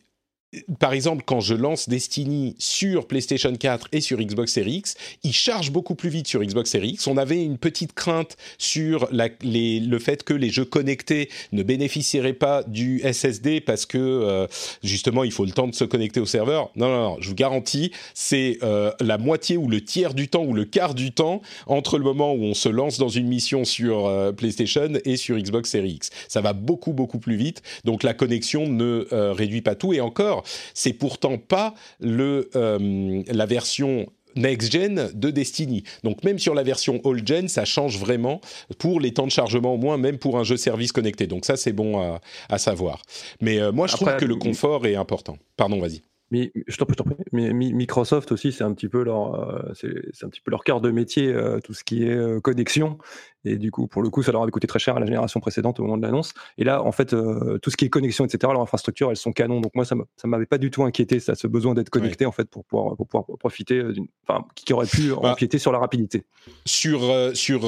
[0.78, 5.32] par exemple, quand je lance Destiny sur PlayStation 4 et sur Xbox Series X, il
[5.32, 7.06] charge beaucoup plus vite sur Xbox Series X.
[7.06, 12.62] On avait une petite crainte sur le fait que les jeux connectés ne bénéficieraient pas
[12.62, 14.46] du SSD parce que euh,
[14.82, 16.70] justement il faut le temps de se connecter au serveur.
[16.76, 20.44] Non, non, non je vous garantis, c'est euh, la moitié ou le tiers du temps
[20.44, 23.64] ou le quart du temps entre le moment où on se lance dans une mission
[23.64, 26.10] sur euh, PlayStation et sur Xbox Series X.
[26.28, 27.62] Ça va beaucoup, beaucoup plus vite.
[27.84, 29.92] Donc la connexion ne réduit pas tout.
[29.92, 30.43] Et encore,
[30.74, 35.84] c'est pourtant pas le, euh, la version next-gen de Destiny.
[36.02, 38.40] Donc même sur la version old-gen, ça change vraiment
[38.78, 41.26] pour les temps de chargement au moins, même pour un jeu service connecté.
[41.26, 43.02] Donc ça, c'est bon à, savoir.
[43.40, 45.36] Mais euh, moi, je trouve que le confort est important.
[45.56, 46.02] Pardon, vas-y.
[46.30, 46.96] Mais je t'en prie,
[47.32, 50.80] Mais Microsoft aussi, c'est un petit peu leur, euh, c'est un petit peu leur cœur
[50.80, 52.98] de métier, tout ce qui est connexion.
[53.44, 55.40] Et du coup, pour le coup, ça leur avait coûté très cher à la génération
[55.40, 56.32] précédente au moment de l'annonce.
[56.56, 59.32] Et là, en fait, euh, tout ce qui est connexion, etc., leur infrastructure, elles sont
[59.32, 59.60] canons.
[59.60, 62.48] Donc moi, ça m'avait pas du tout inquiété, ça, ce besoin d'être connecté, en fait,
[62.48, 65.78] pour pouvoir, pour pouvoir profiter euh, d'une, enfin, qui aurait pu bah, empiéter sur la
[65.78, 66.24] rapidité.
[66.64, 67.62] Sur, euh, sur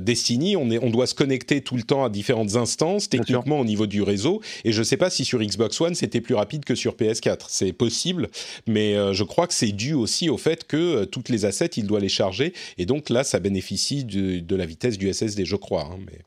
[0.00, 3.64] Destiny, on, est, on doit se connecter tout le temps à différentes instances, techniquement au
[3.64, 4.40] niveau du réseau.
[4.64, 7.46] Et je sais pas si sur Xbox One, c'était plus rapide que sur PS4.
[7.48, 8.28] C'est possible,
[8.66, 12.00] mais je crois que c'est dû aussi au fait que toutes les assets, il doit
[12.00, 12.52] les charger.
[12.78, 15.84] Et donc là, ça bénéficie de la vitesse du SSD, je crois.
[15.84, 16.20] Hein, mais...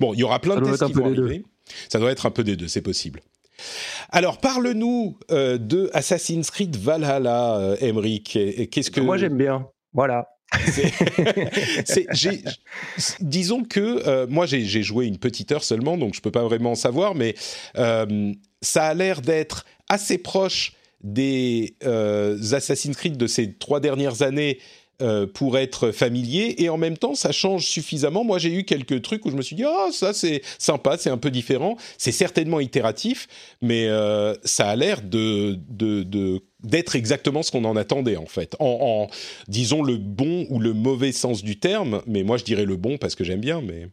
[0.00, 1.44] Bon, il y aura plein de tests qui vont arriver.
[1.88, 3.20] Ça doit être un peu des deux, c'est possible.
[4.10, 8.38] Alors, parle-nous euh, de Assassin's Creed Valhalla, euh, Emmerich.
[8.70, 9.68] Qu'est-ce que moi j'aime bien.
[9.92, 10.28] Voilà.
[13.20, 16.74] disons que euh, moi j'ai joué une petite heure seulement, donc je peux pas vraiment
[16.74, 17.34] savoir, mais
[17.74, 24.58] ça a l'air d'être assez proche des Assassin's Creed de ces trois dernières années
[25.02, 28.24] euh, pour être familier et en même temps ça change suffisamment.
[28.24, 31.10] Moi j'ai eu quelques trucs où je me suis dit oh ça c'est sympa, c'est
[31.10, 31.76] un peu différent.
[31.98, 33.28] C'est certainement itératif,
[33.60, 38.54] mais euh, ça a l'air de, de, d'être exactement ce qu'on en attendait en fait,
[38.58, 39.14] en, en,
[39.48, 42.98] disons le bon ou le mauvais sens du terme, mais moi je dirais le bon
[42.98, 43.88] parce que j'aime bien, mais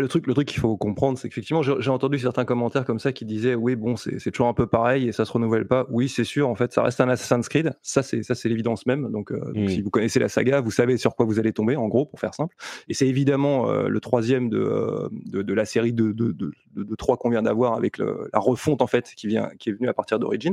[0.00, 3.12] le truc, le truc qu'il faut comprendre, c'est qu'effectivement, j'ai entendu certains commentaires comme ça
[3.12, 5.86] qui disaient oui, bon, c'est toujours un peu pareil et ça se renouvelle pas.
[5.90, 7.74] Oui, c'est sûr, en fait, ça reste un Assassin's Creed.
[7.82, 9.10] Ça, c'est ça, c'est l'évidence même.
[9.10, 9.68] Donc, euh, mm.
[9.68, 12.20] si vous connaissez la saga, vous savez sur quoi vous allez tomber, en gros, pour
[12.20, 12.56] faire simple.
[12.88, 16.94] Et c'est évidemment euh, le troisième de, euh, de, de, la série de, de, de
[16.94, 19.94] trois qu'on vient d'avoir avec la refonte en fait qui vient, qui est venue à
[19.94, 20.52] partir d'Origins.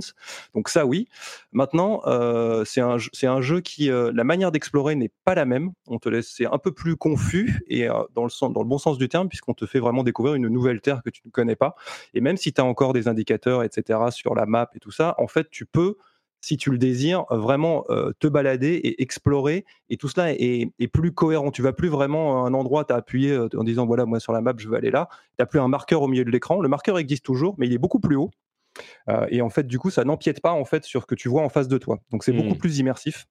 [0.54, 1.08] Donc ça, oui.
[1.52, 2.02] Maintenant,
[2.66, 5.72] c'est un, c'est un jeu qui, la manière d'explorer n'est pas la même.
[5.88, 8.78] On te laisse, c'est un peu plus confus et dans le sens, dans le bon
[8.78, 11.56] sens du terme puisqu'on te fait vraiment découvrir une nouvelle terre que tu ne connais
[11.56, 11.76] pas.
[12.14, 15.16] Et même si tu as encore des indicateurs, etc., sur la map et tout ça,
[15.18, 15.98] en fait, tu peux
[16.42, 19.66] si tu le désires, vraiment euh, te balader et explorer.
[19.90, 21.52] Et tout cela est, plus cohérent.
[21.52, 24.20] Tu vas plus vraiment à un endroit, tu as appuyé euh, en disant voilà, moi
[24.20, 25.10] sur la map, je veux aller là.
[25.12, 26.62] Tu n'as plus un marqueur au milieu de l'écran.
[26.62, 28.32] Le marqueur existe toujours, mais il est beaucoup plus haut.
[29.10, 31.30] Euh, et en fait, du coup, ça n'empiète pas en fait sur ce que tu
[31.30, 32.00] vois en face de toi.
[32.12, 32.60] Donc c'est beaucoup mmh.
[32.60, 33.26] plus immersif.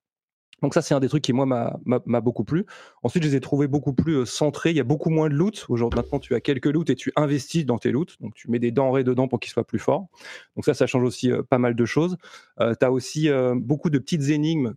[0.63, 1.47] Donc ça, c'est un des trucs qui, moi,
[1.85, 2.67] m'a beaucoup plu.
[3.03, 4.71] Ensuite, je les ai trouvés beaucoup plus euh, centrés.
[4.71, 5.67] Il y a beaucoup moins de loot.
[5.69, 8.17] Aujourd'hui, maintenant, tu as quelques loots et tu investis dans tes loots.
[8.21, 10.09] Donc, tu mets des denrées dedans pour qu'ils soient plus forts.
[10.57, 12.17] Donc ça, ça change aussi euh, pas mal de choses.
[12.61, 14.75] Euh, tu as aussi beaucoup de petites énigmes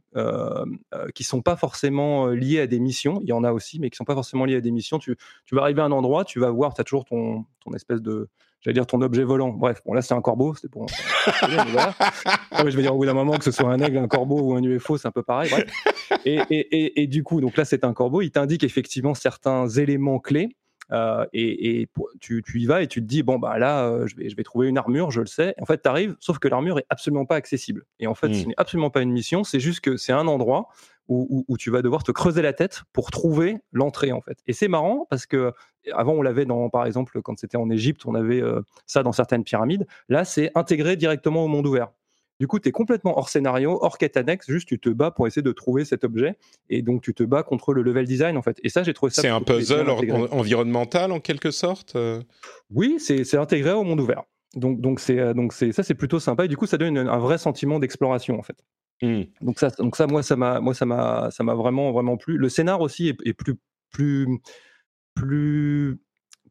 [1.16, 3.20] qui sont pas forcément liées à des missions.
[3.24, 5.00] Il y en a aussi, mais qui sont pas forcément liées à des missions.
[5.00, 5.16] Tu,
[5.52, 8.30] vas arriver à un endroit, tu vas voir, tu as toujours ton espèce de
[8.62, 9.50] j'allais dire ton objet volant.
[9.50, 10.88] Bref, bon là c'est un corbeau, c'était pour.
[11.42, 14.54] je vais dire au bout d'un moment que ce soit un aigle, un corbeau ou
[14.54, 15.52] un UFO, c'est un peu pareil.
[16.26, 20.20] Et, et, et, du coup, donc là c'est un corbeau, il t'indique effectivement certains éléments
[20.20, 20.56] clés.
[20.92, 21.88] Euh, et,
[22.20, 24.36] tu, tu, y vas et tu te dis bon bah là euh, je, vais, je
[24.36, 26.86] vais trouver une armure je le sais en fait tu arrives sauf que l'armure est
[26.90, 28.34] absolument pas accessible et en fait hmm.
[28.34, 30.68] ce n'est absolument pas une mission c'est juste que c'est un endroit
[31.12, 34.38] où, tu vas devoir te creuser la tête pour trouver l'entrée en fait.
[34.48, 35.52] Et c'est marrant parce que
[35.94, 39.12] avant on l'avait dans, par exemple, quand c'était en Égypte, on avait euh, ça dans
[39.12, 39.86] certaines pyramides.
[40.10, 41.90] Là, c'est intégré directement au monde ouvert.
[42.40, 45.28] Du coup, tu es complètement hors scénario, hors quête annexe, juste tu te bats pour
[45.28, 46.38] essayer de trouver cet objet.
[46.70, 48.60] Et donc, tu te bats contre le level design, en fait.
[48.64, 49.22] Et ça, j'ai trouvé ça.
[49.22, 49.88] C'est un puzzle
[50.32, 52.20] environnemental, en quelque sorte euh?
[52.72, 54.24] Oui, c'est intégré au monde ouvert.
[54.56, 56.46] Donc, donc, c'est, donc ça, c'est plutôt sympa.
[56.46, 58.58] Et du coup, ça donne un vrai sentiment d'exploration, en fait.
[59.02, 59.22] Mmh.
[59.42, 62.38] Donc ça, donc ça, moi, ça m'a, moi, ça m'a, ça m'a vraiment, vraiment plu.
[62.38, 63.56] Le scénar aussi est, plus,
[63.92, 64.28] plus,
[65.16, 66.00] plus,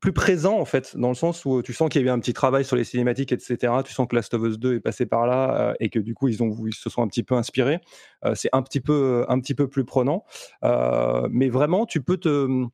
[0.01, 2.33] plus présent en fait, dans le sens où tu sens qu'il y avait un petit
[2.33, 3.73] travail sur les cinématiques, etc.
[3.85, 6.15] Tu sens que Last of Us 2 est passé par là euh, et que du
[6.15, 7.81] coup ils ont, ils se sont un petit peu inspirés.
[8.25, 10.25] Euh, c'est un petit peu, un petit peu plus prenant,
[10.65, 12.67] euh, mais vraiment, tu peux te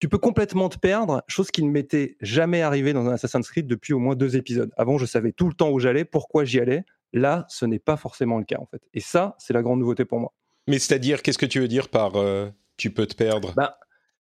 [0.00, 3.66] tu peux complètement te perdre, chose qui ne m'était jamais arrivée dans un Assassin's Creed
[3.66, 4.70] depuis au moins deux épisodes.
[4.76, 6.84] Avant, je savais tout le temps où j'allais, pourquoi j'y allais.
[7.12, 8.82] Là, ce n'est pas forcément le cas en fait.
[8.94, 10.32] Et ça, c'est la grande nouveauté pour moi.
[10.66, 13.78] Mais c'est-à-dire, qu'est-ce que tu veux dire par euh, tu peux te perdre bah,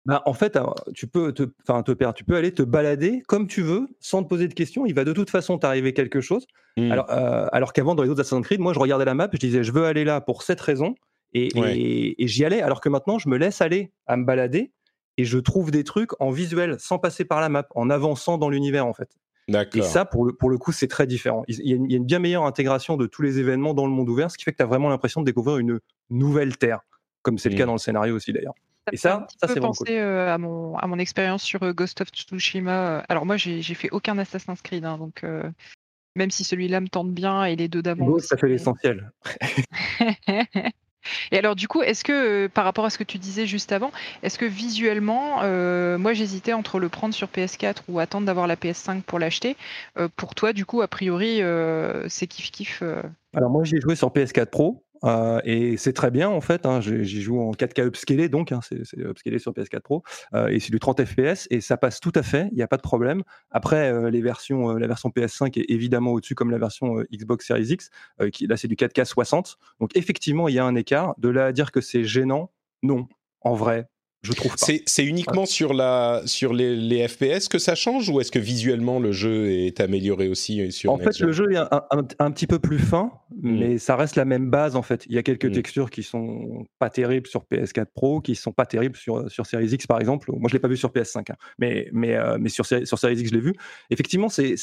[0.05, 0.59] bah, en fait,
[0.95, 2.15] tu peux te, te perdre.
[2.15, 4.85] Tu peux aller te balader comme tu veux, sans te poser de questions.
[4.85, 6.47] Il va de toute façon t'arriver quelque chose.
[6.77, 6.91] Hmm.
[6.91, 9.39] Alors, euh, alors qu'avant, dans les autres Assassin's Creed, moi, je regardais la map, je
[9.39, 10.97] disais, je veux aller là pour cette raison,
[11.35, 11.49] et,
[12.19, 12.63] et j'y allais.
[12.63, 14.73] Alors que maintenant, je me laisse aller à me balader
[15.19, 18.49] et je trouve des trucs en visuel sans passer par la map, en avançant dans
[18.49, 19.11] l'univers en fait.
[19.49, 21.45] Et ça, pour le, pour le coup, c'est très différent.
[21.49, 24.31] Il y, a une, bien meilleure intégration de tous les événements dans le monde ouvert,
[24.31, 26.81] ce qui fait que tu as vraiment l'impression de découvrir une nouvelle Terre,
[27.23, 27.67] comme c'est le cas mmh.
[27.67, 28.55] dans le scénario aussi d'ailleurs.
[28.91, 29.89] Et ça, ça c'est vraiment cool.
[29.91, 32.99] Euh, à mon, à mon expérience sur euh, Ghost of Tsushima.
[32.99, 35.25] Euh, alors moi, j'ai fait aucun Assassin's Creed, hein, donc
[36.15, 38.19] même si celui-là me tente bien et les deux d'avant.
[38.19, 39.13] Ça fait l'essentiel.
[41.31, 42.13] Et alors du coup, est-ce que
[42.45, 43.91] euh, par rapport à ce que tu disais juste avant,
[44.23, 48.57] est-ce que visuellement, euh, moi j'hésitais entre le prendre sur PS4 ou attendre d'avoir la
[48.57, 49.57] PS5 pour l'acheter.
[49.99, 51.41] Euh, pour toi, du coup, a priori,
[52.09, 52.83] c'est kiff kiff.
[53.35, 54.83] Alors moi j'ai joué sur PS4 Pro.
[55.05, 56.67] Euh, et c'est très bien en fait.
[56.67, 60.03] Hein, J'y joue en 4K upscalé, donc hein, c'est upscalé sur PS4 Pro,
[60.35, 62.49] euh, et c'est du 30 FPS et ça passe tout à fait.
[62.53, 63.23] Il n'y a pas de problème.
[63.51, 67.73] Après, euh, les versions, la version PS5 est évidemment au-dessus comme la version Xbox Series
[67.73, 67.91] X.
[68.33, 69.59] qui, là, c'est du 4K 60.
[69.81, 71.15] Donc effectivement, il y a un écart.
[71.19, 72.51] De là à dire que c'est gênant,
[72.83, 73.09] non.
[73.41, 73.89] En vrai,
[74.23, 74.73] je trouve pas.
[74.87, 79.01] C'est uniquement sur, la, sur les, les, FPS que ça change ou est-ce que visuellement
[79.01, 82.61] le jeu est amélioré aussi sur En fait, le jeu est un, un, petit peu
[82.61, 83.11] plus fin,
[83.43, 83.59] hmm.
[83.59, 85.05] mais ça reste la même base en fait.
[85.07, 85.53] Il y a quelques hmm.
[85.53, 89.67] textures qui sont pas terribles sur PS4 Pro, qui sont pas terribles sur, sur Series
[89.67, 90.31] X par exemple.
[90.33, 91.37] Moi, je l'ai pas vu sur PS5, hein.
[91.59, 93.55] mais, mais, euh, mais sur, sur Series X, je l'ai vu.
[93.91, 94.57] Effectivement, c'est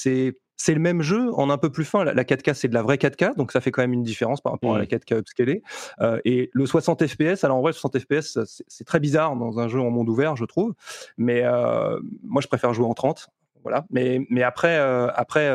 [0.59, 2.03] c'est le même jeu en un peu plus fin.
[2.03, 4.51] La, 4K, c'est de la vraie 4K, donc ça fait quand même une différence par
[4.51, 5.19] rapport à la 4K mmh.
[5.19, 5.63] upscalée.
[6.01, 9.69] Euh, et le 60 FPS, alors en vrai, 60 FPS, c'est très bizarre dans un
[9.69, 10.73] jeu en monde ouvert, je trouve.
[11.17, 13.29] Mais euh, moi, je préfère jouer en 30.
[13.63, 13.85] Voilà.
[13.89, 15.49] Mais, mais après, euh, après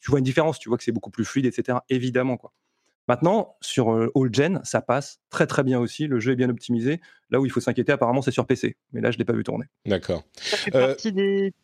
[0.00, 1.78] tu vois une différence, tu vois que c'est beaucoup plus fluide, etc.
[1.88, 2.52] Évidemment, quoi.
[3.08, 6.08] Maintenant, sur All Gen, ça passe très très bien aussi.
[6.08, 7.00] Le jeu est bien optimisé.
[7.30, 8.76] Là où il faut s'inquiéter, apparemment, c'est sur PC.
[8.92, 9.66] Mais là, je l'ai pas vu tourner.
[9.84, 10.24] D'accord.
[10.34, 11.54] Ça fait partie des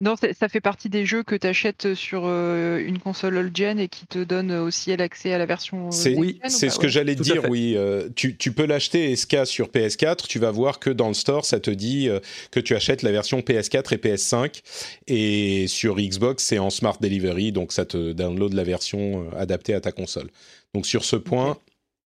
[0.00, 3.88] non, ça fait partie des jeux que tu achètes sur euh, une console old-gen et
[3.88, 5.88] qui te donne aussi l'accès à la version.
[5.88, 7.74] Euh, c'est oui, c'est ce que j'allais dire, oui.
[7.76, 11.58] Euh, tu, peux l'acheter SK sur PS4, tu vas voir que dans le store, ça
[11.58, 12.08] te dit
[12.52, 14.62] que tu achètes la version PS4 et PS5.
[15.08, 19.80] Et sur Xbox, c'est en Smart Delivery, donc ça te download la version adaptée à
[19.80, 20.28] ta console.
[20.74, 21.58] Donc sur ce point,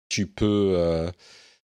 [0.10, 1.08] tu, peux,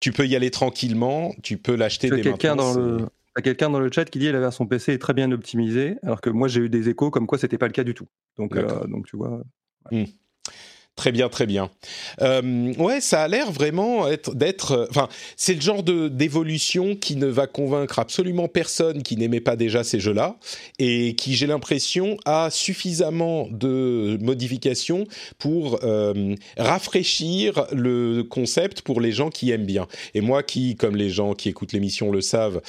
[0.01, 3.81] tu peux y aller tranquillement, tu peux l'acheter dès quelqu'un dans le a quelqu'un dans
[3.81, 6.49] le chat qui dit que la version PC est très bien optimisée, alors que moi
[6.49, 8.07] j'ai eu des échos comme quoi c'était pas le cas du tout.
[8.37, 9.43] Donc, euh, donc tu vois.
[9.91, 10.05] Hmm.
[10.97, 11.71] Très bien, très bien.
[12.21, 14.73] Euh, ouais, ça a l'air vraiment d'être.
[14.73, 19.41] Euh, enfin, c'est le genre de d'évolution qui ne va convaincre absolument personne qui n'aimait
[19.41, 20.37] pas déjà ces jeux-là
[20.79, 25.07] et qui, j'ai l'impression, a suffisamment de modifications
[25.39, 29.87] pour euh, rafraîchir le concept pour les gens qui aiment bien.
[30.13, 32.61] Et moi, qui, comme les gens qui écoutent l'émission le savent,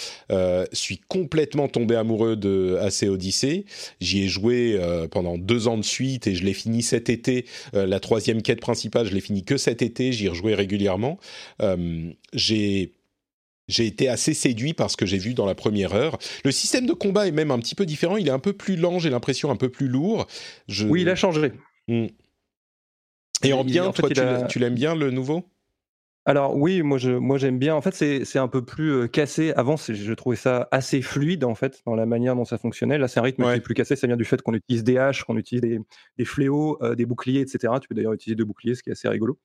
[0.71, 3.65] suis complètement tombé amoureux de AC Odyssey.
[3.99, 4.79] J'y ai joué
[5.11, 8.61] pendant deux ans de suite et je l'ai fini cet été, la troisième troisième quête
[8.61, 11.17] principale, je l'ai fini que cet été, j'y rejouais régulièrement.
[12.33, 12.93] j'ai
[13.67, 16.17] j'ai été assez séduit par ce que j'ai vu dans la première heure.
[16.43, 18.17] Le système de combat est même un petit peu différent.
[18.17, 20.27] Il est un peu plus lent, j'ai l'impression, un peu plus lourd.
[20.81, 21.53] Oui, il a changé.
[21.87, 22.07] Hmm.
[23.43, 24.09] Et en bien, toi,
[24.47, 25.45] tu l'aimes bien le nouveau?
[26.25, 27.73] Alors oui, moi je moi j'aime bien.
[27.73, 29.53] En fait, c'est un peu plus euh, cassé.
[29.53, 32.99] Avant, je trouvais ça assez fluide en fait dans la manière dont ça fonctionnait.
[32.99, 33.95] Là, c'est un rythme qui est plus cassé.
[33.95, 35.79] Ça vient du fait qu'on utilise des haches, qu'on utilise des,
[36.19, 37.73] des fléaux, euh, des boucliers, etc.
[37.81, 39.39] Tu peux d'ailleurs utiliser deux boucliers, ce qui est assez rigolo.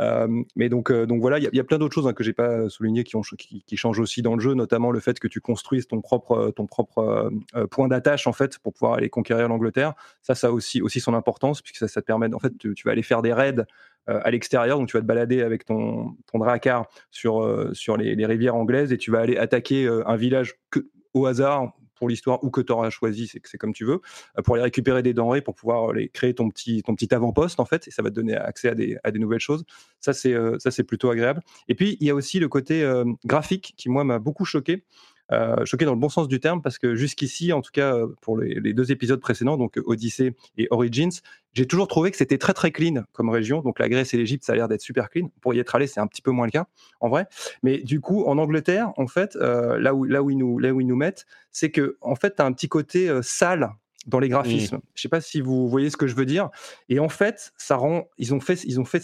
[0.00, 2.68] Euh, mais donc donc voilà, il y, a plein d'autres choses hein, que j'ai pas
[2.68, 5.40] souligné qui, ont, qui, qui, changent aussi dans le jeu, notamment le fait que tu
[5.40, 7.30] construises ton propre ton propre
[7.70, 9.94] point d'attache en fait pour pouvoir aller conquérir l'Angleterre.
[10.22, 12.74] Ça, ça a aussi aussi son importance puisque ça, ça te permet en fait tu,
[12.74, 13.64] tu vas aller faire des raids
[14.06, 14.78] à l'extérieur.
[14.78, 18.92] Donc, tu vas te balader avec ton, ton dracar sur, euh, sur les, rivières anglaises
[18.92, 22.60] et tu vas aller attaquer euh, un village que, au hasard pour l'histoire ou que
[22.60, 24.02] tu auras choisi, c'est c'est comme tu veux,
[24.44, 27.64] pour aller récupérer des denrées pour pouvoir les créer ton petit ton petit avant-poste en
[27.64, 29.64] fait et ça va te donner accès à des, à des nouvelles choses.
[30.00, 31.40] Ça c'est ça c'est plutôt agréable.
[31.68, 32.86] Et puis il y a aussi le côté
[33.24, 34.84] graphique qui moi m'a beaucoup choqué.
[35.32, 38.14] Euh, choqué dans le bon sens du terme parce que jusqu'ici, en tout cas euh,
[38.20, 41.10] pour les, deux épisodes précédents, donc Odyssey et Origins,
[41.52, 43.60] j'ai toujours trouvé que c'était très très clean comme région.
[43.60, 45.30] Donc la Grèce et l'Égypte, ça a l'air d'être super clean.
[45.40, 46.66] Pour y être allé, c'est un petit peu moins le cas
[47.00, 47.26] en vrai.
[47.62, 50.72] Mais du coup, en Angleterre, en fait, euh, là où là où ils nous là
[50.72, 53.70] où ils nous mettent, c'est que en fait, as un petit côté sale
[54.06, 54.78] dans les graphismes.
[54.94, 56.48] Je sais pas si vous voyez ce que je veux dire.
[56.88, 59.02] Et en fait, ça rend, ils ont fait, ils ont fait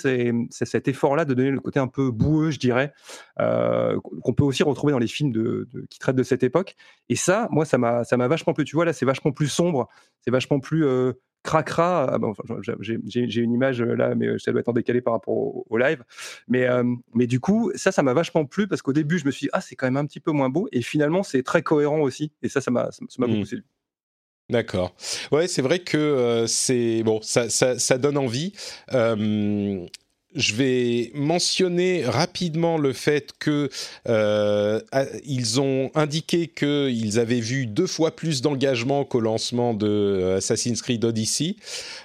[0.50, 2.92] cet effort-là de donner le côté un peu boueux, je dirais,
[3.40, 6.76] euh, qu'on peut aussi retrouver dans les films de, qui traitent de cette époque.
[7.08, 8.64] Et ça, moi, ça m'a, ça m'a vachement plu.
[8.64, 9.88] Tu vois, là, c'est vachement plus sombre,
[10.20, 11.12] c'est vachement plus euh,
[11.42, 12.14] cracra.
[12.14, 12.18] Ah,
[12.78, 16.04] j'ai une image euh, là, mais ça doit être en décalé par rapport au, live.
[16.46, 16.68] Mais,
[17.12, 19.50] mais du coup, ça, ça m'a vachement plu parce qu'au début, je me suis dit,
[19.52, 20.68] ah, c'est quand même un petit peu moins beau.
[20.70, 22.30] Et finalement, c'est très cohérent aussi.
[22.42, 23.44] Et ça, ça m'a, ça m'a beaucoup mmh.
[23.46, 23.66] séduit.
[24.52, 24.92] D'accord.
[25.30, 28.52] Ouais, c'est vrai que euh, c'est bon, ça, ça, ça, donne envie.
[28.92, 29.86] Euh,
[30.34, 33.68] je vais mentionner rapidement le fait que
[34.08, 34.80] euh,
[35.58, 41.04] ont indiqué qu'ils avaient vu deux fois plus d'engagement qu'au lancement de euh, Assassin's Creed
[41.04, 41.56] Odyssey.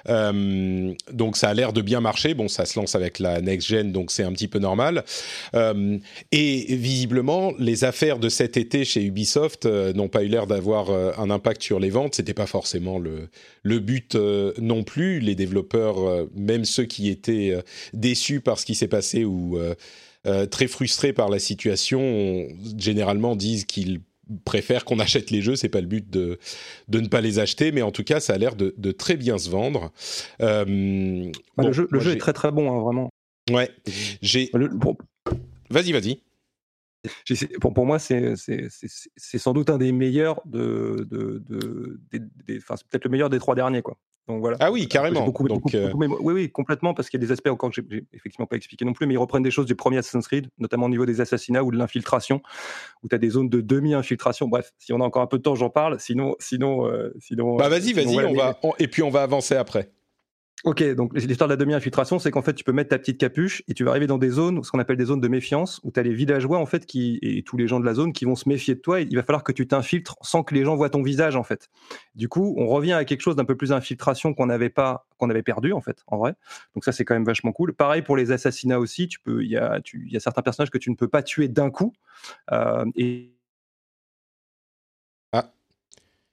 [0.10, 2.34] Euh, donc ça a l'air de bien marcher.
[2.34, 5.04] Bon, ça se lance avec la next gen, donc c'est un petit peu normal.
[6.32, 11.30] Et visiblement, les affaires de cet été chez Ubisoft n'ont pas eu l'air d'avoir un
[11.30, 12.16] impact sur les ventes.
[12.16, 13.30] C'était pas forcément le
[13.64, 15.20] le but non plus.
[15.20, 17.58] Les développeurs, même ceux qui étaient
[17.94, 19.76] des déçus par ce qui s'est passé ou euh,
[20.26, 24.02] euh, très frustrés par la situation, généralement disent qu'ils
[24.44, 25.56] préfèrent qu'on achète les jeux.
[25.56, 26.40] C'est pas le but de,
[26.88, 29.38] de ne pas les acheter, mais en tout cas, ça a l'air de, très bien
[29.38, 29.92] se vendre.
[30.42, 33.10] Euh, bah, le jeu, le jeu est très très bon, hein, vraiment.
[33.52, 33.70] Ouais.
[34.22, 34.52] J'ai.
[35.70, 36.22] Vas-y, vas-y.
[37.62, 42.00] Pour, pour, moi, c'est sans doute un des meilleurs de, de, de,
[42.48, 44.58] peut-être le meilleur des trois derniers, quoi voilà.
[44.60, 45.24] Ah oui, carrément.
[45.24, 48.04] Beaucoup, Donc, euh, oui, oui, complètement, parce qu'il y a des aspects encore que j'ai
[48.14, 50.88] effectivement pas expliqué non plus, mais ils reprennent des choses du premier Assassin's Creed, notamment
[50.88, 52.42] au niveau des assassinats ou de l'infiltration,
[53.04, 54.48] où tu as des zones de demi-infiltration.
[54.48, 56.00] Bref, si on a encore un peu de temps, j'en parle.
[56.00, 57.56] Sinon, sinon, euh, sinon.
[57.56, 59.92] Bah vas-y, vas-y, on va, et puis on va avancer après.
[60.64, 63.62] Ok, donc l'histoire de la demi-infiltration, c'est qu'en fait, tu peux mettre ta petite capuche
[63.68, 65.92] et tu vas arriver dans des zones, ce qu'on appelle des zones de méfiance, où
[65.92, 68.26] tu as les villageois, en fait, qui, et tous les gens de la zone qui
[68.26, 69.00] vont se méfier de toi.
[69.00, 71.44] Et il va falloir que tu t'infiltres sans que les gens voient ton visage, en
[71.44, 71.70] fait.
[72.16, 75.30] Du coup, on revient à quelque chose d'un peu plus infiltration qu'on n'avait pas, qu'on
[75.30, 76.34] avait perdu, en fait, en vrai.
[76.74, 77.74] Donc ça, c'est quand même vachement cool.
[77.74, 80.80] Pareil pour les assassinats aussi, tu peux, il y a, y a certains personnages que
[80.80, 81.94] tu ne peux pas tuer d'un coup.
[82.52, 83.37] Euh, et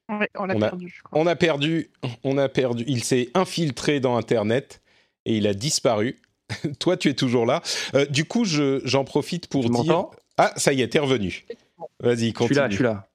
[0.09, 1.03] on a, perdu.
[1.13, 1.91] On a perdu.
[2.25, 2.85] On a perdu.
[2.87, 4.83] Il s'est infiltré dans Internet
[5.25, 6.21] et il a disparu.
[6.79, 7.63] Toi, tu es toujours là.
[7.95, 10.07] Euh, du coup, j'en profite pour dire.
[10.37, 11.47] Ah, ça y est, t'es revenu.
[12.01, 12.49] Vas-y, continue.
[12.49, 13.09] Je suis là, je suis là.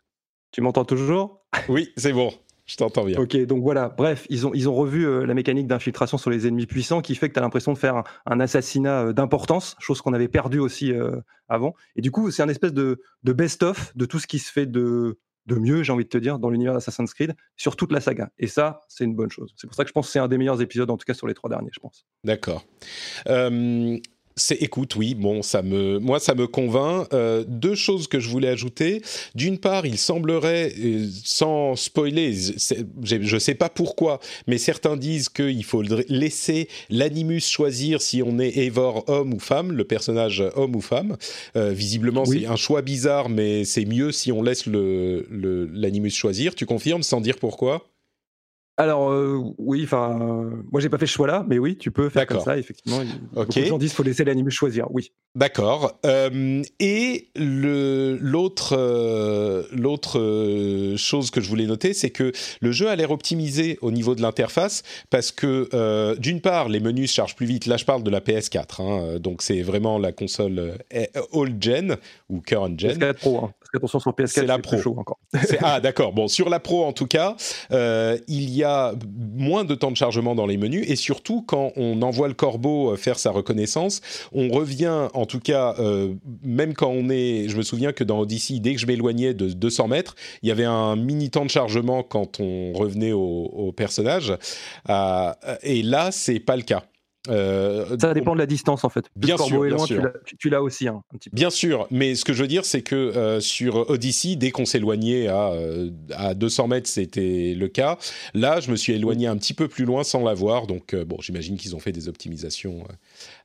[0.52, 1.42] Tu m'entends toujours?
[1.68, 2.34] Oui, c'est bon.
[2.66, 3.20] Je t'entends bien.
[3.20, 3.90] Ok, donc voilà.
[3.90, 7.16] Bref, ils ont, ils ont revu euh, la mécanique d'infiltration sur les ennemis puissants qui
[7.16, 10.60] fait que tu as l'impression de faire un, assassinat euh, d'importance, chose qu'on avait perdu
[10.60, 10.94] aussi
[11.48, 11.76] avant.
[11.96, 14.68] Et du coup, c'est un espèce de, de best-of de tout ce qui se fait
[14.68, 18.02] de, de mieux, j'ai envie de te dire, dans l'univers d'Assassin's Creed, sur toute la
[18.02, 18.30] saga.
[18.38, 19.54] Et ça, c'est une bonne chose.
[19.56, 21.14] C'est pour ça que je pense que c'est un des meilleurs épisodes, en tout cas
[21.14, 22.06] sur les trois derniers, je pense.
[22.24, 22.66] D'accord.
[24.40, 27.08] C'est écoute, oui, bon, ça me, moi, ça me convainc.
[27.14, 29.02] Euh, deux choses que je voulais ajouter.
[29.36, 35.30] D'une part, il semblerait, euh, sans spoiler, je ne sais pas pourquoi, mais certains disent
[35.30, 40.76] qu'il faut laisser l'animus choisir si on est Eivor homme ou femme, le personnage homme
[40.76, 41.18] ou femme.
[41.56, 46.12] Euh, visiblement, c'est un choix bizarre, mais c'est mieux si on laisse l'animus le, l'animus
[46.12, 46.56] choisir.
[46.56, 47.90] Tu confirmes sans dire pourquoi?
[48.80, 49.14] Alors
[49.58, 50.18] oui, enfin,
[50.72, 53.02] moi j'ai pas fait ce choix-là, mais oui, tu peux faire comme ça, effectivement.
[53.36, 53.60] Ok.
[53.70, 55.12] Beaucoup de faut laisser l'anime choisir, oui.
[55.36, 56.00] D'accord.
[56.80, 58.76] et l'autre
[59.72, 64.16] l'autre chose que je voulais noter, c'est que le jeu a l'air optimisé au niveau
[64.16, 67.66] de l'interface parce que d'une part, les menus se chargent plus vite.
[67.66, 70.78] Là, je parle de la PS4, hein, donc c'est vraiment la console
[71.32, 71.98] old gen
[72.30, 72.98] ou current gen.
[72.98, 74.78] PS4 Pro, hein, parce qu'attention sur PS4, c'est la Pro.
[74.78, 75.20] Chaud encore.
[75.62, 76.14] ah d'accord.
[76.14, 77.36] Bon, sur la Pro en tout cas,
[77.72, 78.94] il y a
[79.36, 82.92] moins de temps de chargement dans les menus et surtout quand on envoie le corbeau
[82.92, 84.02] euh, faire sa reconnaissance,
[84.32, 86.14] on revient, en tout cas, euh,
[86.44, 89.50] même quand on est, je me souviens que dans Odyssey, dès que je m'éloignais de
[89.50, 94.34] 200 mètres, il y avait un mini temps de chargement quand on revenait au, personnage,
[94.90, 96.84] euh, et là, c'est pas le cas.
[97.28, 99.10] Euh, ça dépend de la distance en fait.
[99.16, 100.04] Bien sûr, bien sûr.
[100.38, 101.36] Tu l'as aussi hein, un petit peu.
[101.36, 104.66] Bien sûr, mais ce que je veux dire, c'est que euh, sur Odyssey, dès qu'on
[104.66, 107.98] s'éloignait à, euh, à 200 mètres, c'était le cas.
[108.34, 111.58] Là, je me suis éloigné un petit peu plus loin sans l'avoir, donc bon, j'imagine
[111.58, 112.86] qu'ils ont fait des optimisations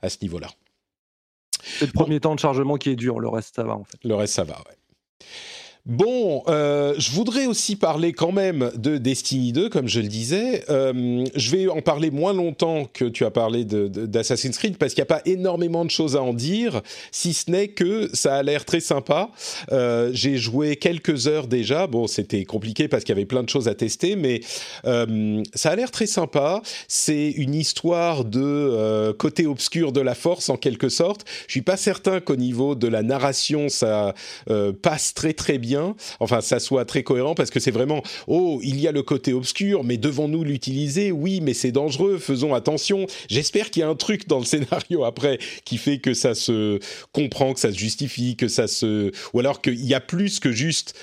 [0.02, 0.48] à ce niveau-là.
[1.62, 3.98] C'est le premier temps de chargement qui est dur, le reste ça va en fait.
[4.04, 5.26] Le reste ça va, ouais.
[5.86, 10.64] Bon, euh, je voudrais aussi parler quand même de Destiny 2, comme je le disais.
[10.70, 15.02] Euh, je vais en parler moins longtemps que tu as parlé d'Assassin's Creed, parce qu'il
[15.02, 16.80] n'y a pas énormément de choses à en dire,
[17.12, 19.28] si ce n'est que ça a l'air très sympa.
[19.72, 21.86] Euh, j'ai joué quelques heures déjà.
[21.86, 24.40] Bon, c'était compliqué parce qu'il y avait plein de choses à tester, mais
[24.84, 26.62] ça a l'air très sympa.
[26.88, 31.26] C'est une histoire de côté obscur de la force, en quelque sorte.
[31.46, 34.14] Je suis pas certain qu'au niveau de la narration, ça
[34.80, 35.73] passe très très bien
[36.20, 39.32] enfin ça soit très cohérent parce que c'est vraiment oh il y a le côté
[39.32, 41.12] obscur mais devons-nous l'utiliser?
[41.12, 43.06] Oui mais c'est dangereux, faisons attention.
[43.28, 46.78] J'espère qu'il y a un truc dans le scénario après qui fait que ça se
[47.12, 50.52] comprend, que ça se justifie, que ça se ou alors qu'il y a plus que
[50.52, 50.94] juste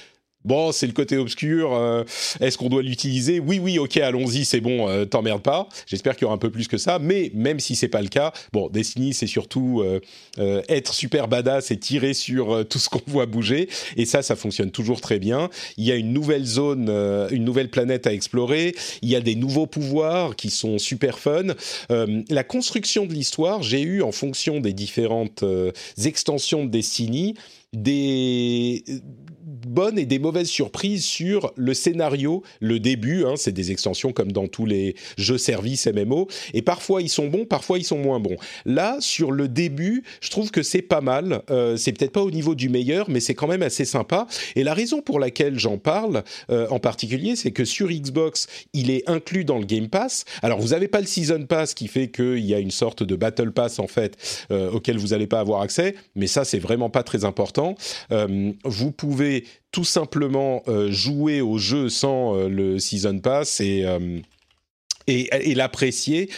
[0.44, 1.74] Bon, c'est le côté obscur.
[1.74, 2.04] Euh,
[2.40, 3.40] est-ce qu'on doit l'utiliser?
[3.40, 5.68] Oui, oui, ok, allons-y, c'est bon, euh, t'emmerdes pas.
[5.86, 6.98] J'espère qu'il y aura un peu plus que ça.
[7.00, 11.70] Mais même si c'est pas le cas, bon, Destiny, c'est surtout euh, être super badass
[11.72, 13.70] et tirer sur tout ce qu'on voit bouger.
[13.98, 15.50] Et ça, ça fonctionne toujours très bien.
[15.78, 16.90] Il y a une nouvelle zone,
[17.32, 18.76] une nouvelle planète à explorer.
[19.02, 21.54] Il y a des nouveaux pouvoirs qui sont super fun.
[21.90, 25.44] la construction de l'histoire, j'ai eu en fonction des différentes
[26.04, 27.36] extensions de Destiny
[27.74, 28.84] des
[29.72, 33.26] bonnes et des mauvaises surprises sur le scénario, le début.
[33.26, 36.28] Hein, c'est des extensions comme dans tous les jeux services MMO.
[36.54, 38.36] Et parfois ils sont bons, parfois ils sont moins bons.
[38.66, 41.42] Là, sur le début, je trouve que c'est pas mal.
[41.50, 44.28] Euh, c'est peut-être pas au niveau du meilleur, mais c'est quand même assez sympa.
[44.56, 48.92] Et la raison pour laquelle j'en parle euh, en particulier, c'est que sur Xbox, il
[48.92, 50.26] est inclus dans le Game Pass.
[50.42, 53.16] Alors vous n'avez pas le Season Pass qui fait qu'il y a une sorte de
[53.16, 54.18] Battle Pass en fait
[54.52, 57.76] euh, auquel vous n'allez pas avoir accès, mais ça c'est vraiment pas très important.
[58.66, 64.20] vous pouvez tout simplement euh, jouer au jeu sans euh, le Season Pass et euh,
[65.08, 66.30] et, l'apprécier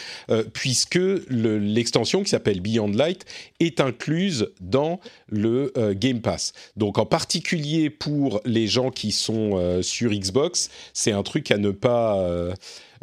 [0.54, 0.98] puisque
[1.30, 3.26] l'extension qui s'appelle Beyond Light
[3.60, 6.54] est incluse dans le Game Pass.
[6.78, 11.72] Donc en particulier pour les gens qui sont sur Xbox, c'est un truc à ne
[11.72, 12.26] pas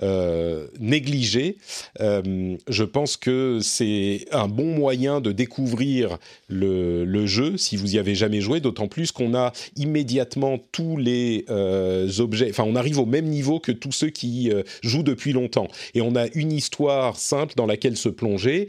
[0.02, 1.56] euh, négligé.
[2.00, 7.98] Euh, je pense que c'est un bon moyen de découvrir le, jeu si vous y
[7.98, 12.98] avez jamais joué, d'autant plus qu'on a immédiatement tous les euh, objets, enfin on arrive
[12.98, 14.50] au même niveau que tous ceux qui
[14.82, 15.68] jouent depuis longtemps.
[15.94, 18.68] Et on a une histoire simple dans laquelle se plonger.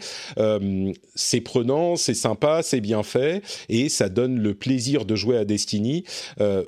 [1.15, 5.45] c'est prenant, c'est sympa, c'est bien fait, et ça donne le plaisir de jouer à
[5.45, 6.03] Destiny.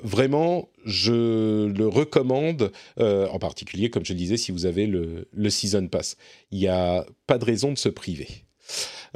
[0.02, 5.26] vraiment, je le recommande, euh, en particulier, comme je le disais, si vous avez le,
[5.50, 6.16] Season Pass.
[6.50, 8.28] Il n'y a pas de raison de se priver.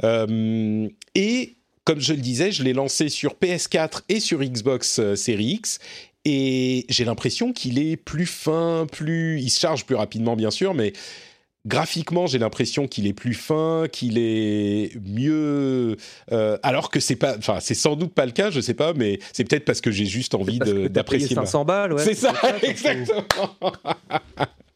[0.03, 5.15] Euh, et comme je le disais, je l'ai lancé sur PS4 et sur Xbox euh,
[5.15, 5.79] Series X.
[6.25, 9.39] Et j'ai l'impression qu'il est plus fin, plus.
[9.41, 10.93] Il se charge plus rapidement, bien sûr, mais
[11.65, 15.97] graphiquement, j'ai l'impression qu'il est plus fin, qu'il est mieux.
[16.31, 18.93] Euh, alors que c'est pas, enfin, c'est sans doute pas le cas, je sais pas,
[18.93, 21.35] mais c'est peut-être parce que j'ai juste envie d'apprécier.
[21.35, 22.03] 500 balles, ouais.
[22.03, 23.55] C'est ça, exactement.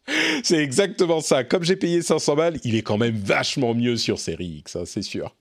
[0.44, 1.44] c'est exactement ça.
[1.44, 4.84] Comme j'ai payé 500 balles, il est quand même vachement mieux sur Série X, hein,
[4.86, 5.36] c'est sûr.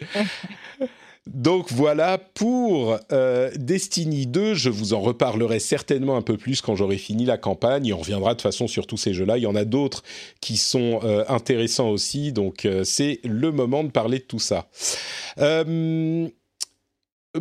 [1.26, 4.54] Donc voilà pour euh, Destiny 2.
[4.54, 7.94] Je vous en reparlerai certainement un peu plus quand j'aurai fini la campagne.
[7.94, 9.38] On reviendra de toute façon sur tous ces jeux-là.
[9.38, 10.02] Il y en a d'autres
[10.40, 12.32] qui sont euh, intéressants aussi.
[12.32, 14.68] Donc euh, c'est le moment de parler de tout ça.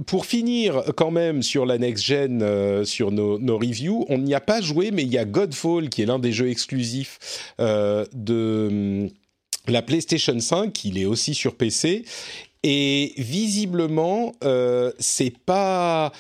[0.06, 4.62] pour finir quand même sur la next-gen, sur nos, nos, reviews, on n'y a pas
[4.62, 9.10] joué, mais il y a Godfall qui est l'un des jeux exclusifs de
[9.68, 12.06] la PlayStation 5, il est aussi sur PC,
[12.64, 16.12] et visiblement, euh, c'est pas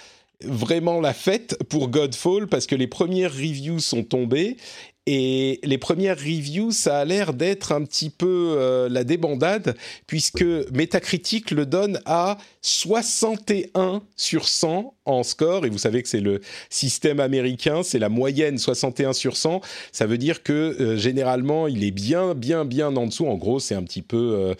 [0.43, 4.57] vraiment la fête pour Godfall parce que les premières reviews sont tombées
[5.05, 9.75] Et les premières reviews, ça a l'air d'être un petit peu euh, la débandade,
[10.05, 15.65] puisque Metacritic le donne à 61 sur 100 en score.
[15.65, 19.61] Et vous savez que c'est le système américain, c'est la moyenne 61 sur 100.
[19.91, 23.27] Ça veut dire que euh, généralement, il est bien, bien, bien en dessous.
[23.27, 24.35] En gros, c'est un petit peu...
[24.39, 24.55] Euh,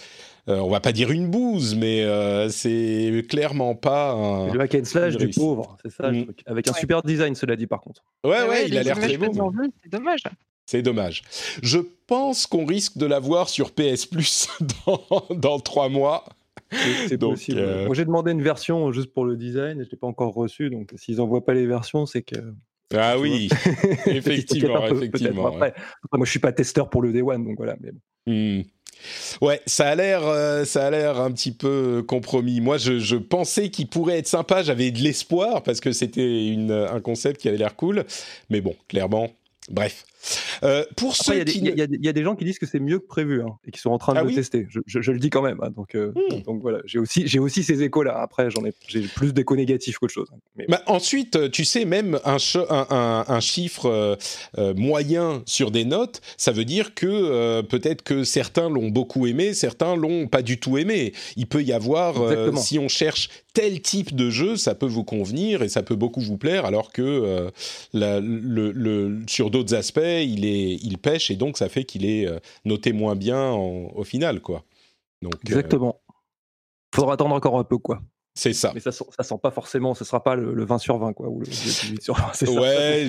[0.47, 4.53] on va pas dire une bouse, mais euh, c'est clairement pas un.
[4.53, 6.25] Le hack and slash du pauvre, c'est ça mm.
[6.45, 8.03] Avec un super design, cela dit, par contre.
[8.23, 9.31] Ouais, ouais, il a l'air très beau.
[9.83, 10.23] C'est dommage.
[10.65, 11.23] C'est dommage.
[11.61, 14.47] Je pense qu'on risque de l'avoir sur PS Plus
[14.85, 16.25] dans, dans trois mois.
[17.07, 17.59] C'est possible.
[17.59, 20.33] Euh, Moi, j'ai demandé une version juste pour le design et je l'ai pas encore
[20.33, 20.69] reçu.
[20.69, 22.53] Donc, s'ils n'envoient pas les versions, c'est que.
[22.93, 23.49] Ah oui,
[24.05, 25.47] effectivement, effectivement.
[25.47, 25.73] Après,
[26.13, 27.75] moi, je suis pas testeur pour le Day One, donc voilà.
[27.79, 27.91] Mais
[28.25, 28.63] hmm.
[29.41, 32.61] Ouais, ça a l'air, euh, ça a l'air un petit peu compromis.
[32.61, 34.63] Moi, je, pensais qu'il pourrait être sympa.
[34.63, 36.55] J'avais de l'espoir parce que c'était
[36.91, 38.05] un concept qui avait l'air cool.
[38.49, 39.29] Mais bon, clairement,
[39.69, 40.05] bref.
[40.63, 43.41] Euh, pour ceux il y, a des gens qui disent que c'est mieux que prévu
[43.41, 44.67] hein, et qui sont en train de ah le tester.
[44.85, 45.59] Je, le dis quand même.
[45.61, 46.41] Hein, donc, euh, hmm.
[46.43, 48.19] donc voilà, j'ai aussi, j'ai aussi ces échos-là.
[48.21, 50.29] Après, j'en ai, j'ai plus d'échos négatifs qu'autre chose.
[50.33, 50.65] Hein, mais...
[50.67, 52.37] Bah, ensuite, euh, tu sais, même un,
[52.69, 54.17] un, un, chiffre
[54.75, 59.95] moyen sur des notes, ça veut dire que peut-être que certains l'ont beaucoup aimé, certains
[59.95, 61.13] l'ont pas du tout aimé.
[61.35, 62.15] Il peut y avoir,
[62.57, 66.21] si on cherche tel type de jeu, ça peut vous convenir et ça peut beaucoup
[66.21, 67.51] vous plaire, alors que
[67.93, 73.15] le, sur d'autres aspects, il, pêche et donc ça fait qu'il est euh, noté moins
[73.15, 74.63] bien au final, quoi.
[75.21, 76.01] Donc, euh, Exactement.
[76.93, 78.01] Faudra attendre encore un peu, quoi.
[78.41, 78.71] C'est ça.
[78.73, 81.41] Mais ça, ça sent pas forcément, ce sera pas le, 20 sur 20, quoi, ou
[81.41, 82.47] le 18 sur 20.
[82.59, 83.07] Ouais,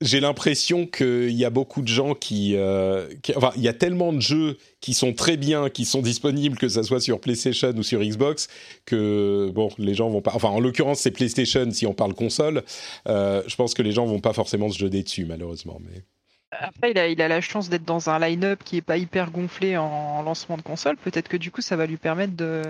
[0.00, 3.74] j'ai l'impression qu'il y a beaucoup de gens qui, euh, qui, Enfin, il y a
[3.74, 7.74] tellement de jeux qui sont très bien, qui sont disponibles, que ça soit sur PlayStation
[7.76, 8.48] ou sur Xbox,
[8.86, 10.32] que, bon, les gens vont pas...
[10.34, 12.62] Enfin, en l'occurrence, c'est PlayStation si on parle console.
[13.06, 15.78] je pense que les gens vont pas forcément se jeter dessus, malheureusement.
[15.84, 16.04] Mais...
[16.52, 20.22] Après, il a, la chance d'être dans un line-up qui est pas hyper gonflé en
[20.22, 20.96] lancement de console.
[20.96, 22.62] Peut-être que du coup, ça va lui permettre de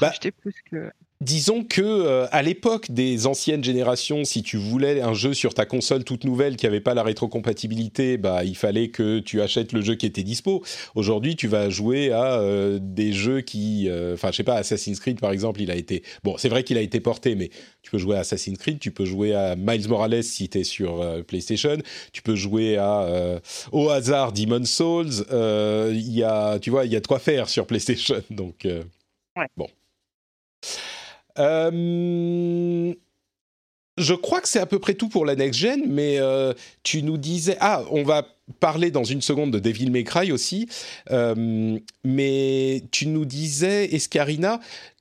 [0.00, 0.90] bah, acheté plus que.
[1.22, 5.64] Disons que euh, à l'époque des anciennes générations, si tu voulais un jeu sur ta
[5.64, 9.80] console toute nouvelle qui n'avait pas la rétrocompatibilité, bah il fallait que tu achètes le
[9.80, 10.62] jeu qui était dispo.
[10.94, 15.00] Aujourd'hui, tu vas jouer à euh, des jeux qui, euh, enfin je sais pas, Assassin's
[15.00, 17.48] Creed par exemple, il a été, bon c'est vrai qu'il a été porté, mais
[17.80, 20.64] tu peux jouer à Assassin's Creed, tu peux jouer à Miles Morales si tu es
[20.64, 21.78] sur PlayStation,
[22.12, 23.40] tu peux jouer à
[23.72, 27.48] au hasard Demon Souls, il y a, tu vois, il y a de quoi faire
[27.48, 28.66] sur PlayStation, donc
[29.56, 29.68] bon.
[31.38, 32.94] Euh,
[33.98, 37.02] je crois que c'est à peu près tout pour la next gen, mais euh, tu
[37.02, 38.26] nous disais ah on va
[38.60, 40.68] parler dans une seconde de Devil May Cry aussi,
[41.10, 44.60] euh, mais tu nous disais Escarina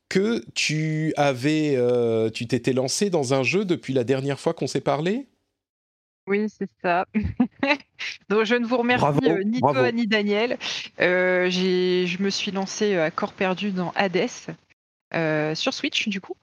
[0.09, 1.77] que tu avais
[2.31, 5.27] tu t'étais lancé dans un jeu depuis la dernière fois qu'on s'est parlé?
[6.27, 7.05] Oui, c'est ça.
[8.29, 10.57] Donc, je ne vous remercie ni toi ni Daniel.
[10.99, 14.55] je me suis lancé à corps perdu dans Hades.
[15.13, 16.35] Euh, sur Switch du coup.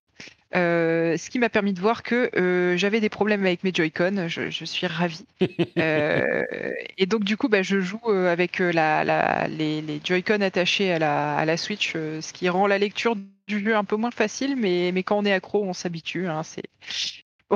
[0.54, 4.28] Euh, ce qui m'a permis de voir que euh, j'avais des problèmes avec mes Joy-Con.
[4.28, 5.24] Je, suis ravie.
[5.40, 11.44] et donc, du coup, bah, je joue avec la, les, Joy-Con attachés à la, à
[11.46, 13.16] la Switch, ce qui rend la lecture
[13.48, 16.28] du jeu un peu moins facile, mais, mais quand on est accro, on s'habitue.
[16.28, 16.64] Hein, c'est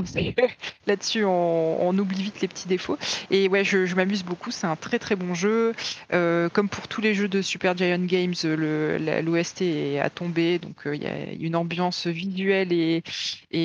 [0.86, 2.98] Là-dessus, on, oublie vite les petits défauts.
[3.30, 4.50] Et ouais, je, m'amuse beaucoup.
[4.50, 5.74] C'est un très très bon jeu.
[6.12, 10.58] Euh, comme pour tous les jeux de Super Giant Games, l'OST est à tomber.
[10.58, 13.02] Donc euh, il y a une ambiance visuelle et,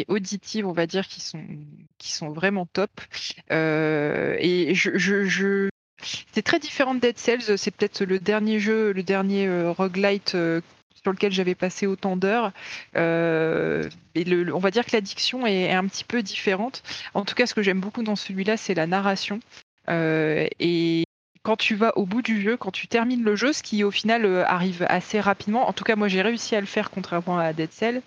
[0.07, 2.91] auditive, on va dire, qui sont, vraiment top.
[3.51, 5.69] Euh, et je,
[6.32, 7.57] c'est très différent de Dead Cells.
[7.57, 10.36] C'est peut-être le dernier jeu, le dernier roguelite
[11.04, 12.52] sur lequel j'avais passé autant d'heures.
[12.95, 16.84] Euh, le, on va dire que l'addiction est, un petit peu différente.
[17.14, 19.39] En tout cas, ce que j'aime beaucoup dans celui-là, c'est la narration.
[19.89, 21.04] Euh, et
[21.43, 23.89] quand tu vas au bout du jeu, quand tu termines le jeu, ce qui au
[23.89, 27.39] final euh, arrive assez rapidement, en tout cas moi j'ai réussi à le faire contrairement
[27.39, 28.01] à Dead Cell,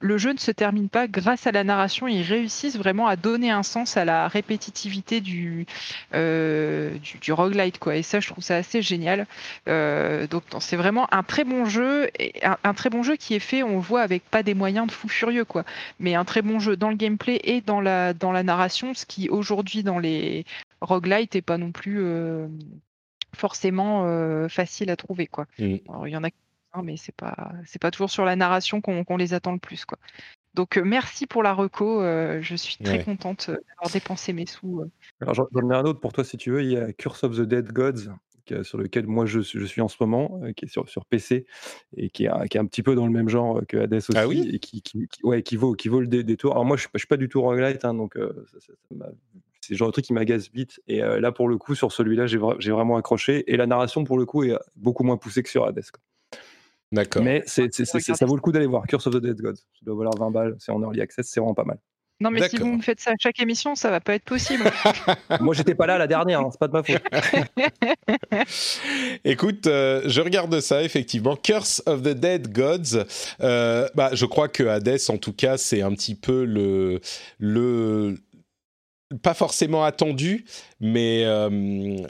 [0.00, 3.50] le jeu ne se termine pas grâce à la narration, ils réussissent vraiment à donner
[3.50, 5.66] un sens à la répétitivité du,
[6.14, 7.96] euh, du, roguelite quoi.
[7.96, 9.26] Et ça je trouve ça assez génial.
[9.68, 13.38] Euh, donc c'est vraiment un très bon jeu, et un, très bon jeu qui est
[13.38, 15.64] fait, on le voit avec pas des moyens de fou furieux quoi,
[16.00, 19.04] mais un très bon jeu dans le gameplay et dans la, dans la narration, ce
[19.04, 20.46] qui aujourd'hui dans les
[20.80, 22.02] roguelite est pas non plus
[23.34, 25.46] forcément facile à trouver quoi.
[25.58, 25.76] Mmh.
[26.06, 26.30] il y en a
[26.84, 29.98] mais c'est pas c'est pas toujours sur la narration qu'on les attend le plus quoi.
[30.54, 34.84] Donc merci pour la reco, je suis très contente d'avoir dépensé mes sous.
[35.20, 37.36] Alors j'en ai un autre pour toi si tu veux, il y a Curse of
[37.36, 38.12] the Dead Gods
[38.62, 41.46] sur lequel moi je, je, suis en ce moment, qui est sur, sur PC
[41.96, 44.26] et qui est, qui est, un petit peu dans le même genre que Hades ah
[44.26, 46.52] aussi, et qui, qui, ouais, qui, vaut, qui vaut le détour.
[46.52, 49.06] Alors moi je ne suis, pas du tout roguelite, hein, donc ça,
[49.68, 50.80] c'est le genre de truc qui m'agace vite.
[50.88, 53.44] Et là, pour le coup, sur celui-là, j'ai vraiment accroché.
[53.52, 55.82] Et la narration, pour le coup, est beaucoup moins poussée que sur Hades.
[56.90, 57.22] D'accord.
[57.22, 58.86] Mais c'est, ça vaut le coup d'aller voir.
[58.86, 59.56] Curse of the Dead Gods.
[59.56, 60.56] Ça doit valoir 20 balles.
[60.58, 61.28] C'est en early access.
[61.28, 61.78] C'est vraiment pas mal.
[62.20, 64.64] Non, mais si vous me faites ça à chaque émission, ça va pas être possible.
[65.40, 67.00] Moi, j'étais pas là la dernière, hein, c'est pas de ma faute.
[69.24, 71.36] Écoute, euh, je regarde ça effectivement.
[71.36, 73.04] Curse of the Dead Gods.
[73.40, 77.00] Euh, bah, je crois que Hades, en tout cas, c'est un petit peu le
[77.38, 78.16] le
[79.22, 80.44] pas forcément attendu,
[80.80, 81.48] mais euh,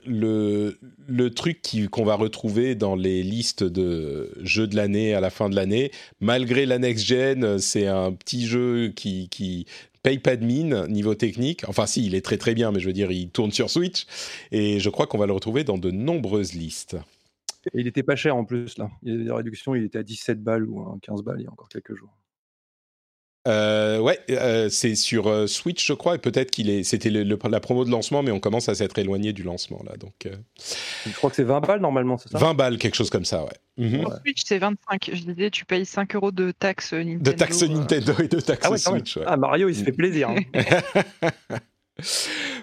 [0.05, 5.31] le, le truc qu'on va retrouver dans les listes de jeux de l'année à la
[5.31, 9.67] fin de l'année, malgré la next-gen, c'est un petit jeu qui, qui
[10.03, 11.69] paye pas de mine niveau technique.
[11.69, 14.07] Enfin, si, il est très très bien, mais je veux dire, il tourne sur Switch.
[14.51, 16.97] Et je crois qu'on va le retrouver dans de nombreuses listes.
[17.75, 18.91] Il était pas cher en plus, là.
[19.03, 21.45] Il y a des réductions, il était à 17 balles ou à 15 balles il
[21.45, 22.18] y a encore quelques jours.
[23.49, 26.83] Euh, ouais, euh, c'est sur euh, Switch, je crois, et peut-être qu'il est.
[26.83, 29.97] C'était la promo de lancement, mais on commence à s'être éloigné du lancement là.
[29.97, 30.37] Donc, euh.
[31.07, 32.39] je crois que c'est 20 balles normalement, c'est ça?
[32.39, 33.51] 20 balles, quelque chose comme ça, ouais.
[33.79, 34.01] Mhm.
[34.01, 35.11] Sur Switch, c'est 25.
[35.13, 37.31] Je disais, tu payes 5 euros de taxes Nintendo.
[37.31, 39.17] De taxes Nintendo et de taxes ah Switch.
[39.17, 39.25] Ouais.
[39.27, 40.31] Ah, Mario, il se fait plaisir.
[40.31, 40.37] Hein.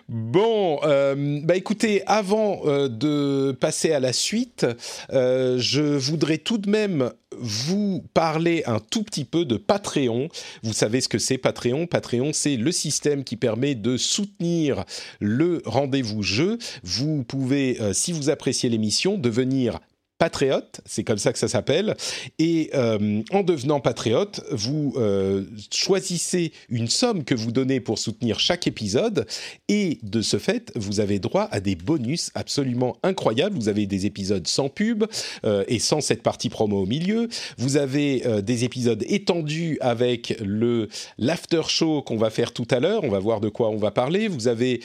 [0.08, 4.66] Bon, euh, bah écoutez, avant euh, de passer à la suite,
[5.12, 10.30] euh, je voudrais tout de même vous parler un tout petit peu de Patreon.
[10.64, 14.86] Vous savez ce que c'est Patreon Patreon, c'est le système qui permet de soutenir
[15.20, 16.60] le rendez-vous jeu.
[16.84, 19.80] Vous pouvez, si vous appréciez l'émission, devenir
[20.18, 21.95] patriote, c'est comme ça que ça s'appelle.
[22.39, 25.43] Et euh, en devenant patriote, vous euh,
[25.74, 29.26] choisissez une somme que vous donnez pour soutenir chaque épisode,
[29.68, 33.55] et de ce fait, vous avez droit à des bonus absolument incroyables.
[33.55, 35.03] Vous avez des épisodes sans pub
[35.45, 37.28] euh, et sans cette partie promo au milieu.
[37.57, 40.88] Vous avez des épisodes étendus avec le
[41.18, 43.03] l'after show qu'on va faire tout à l'heure.
[43.03, 44.28] On va voir de quoi on va parler.
[44.28, 44.82] Vous avez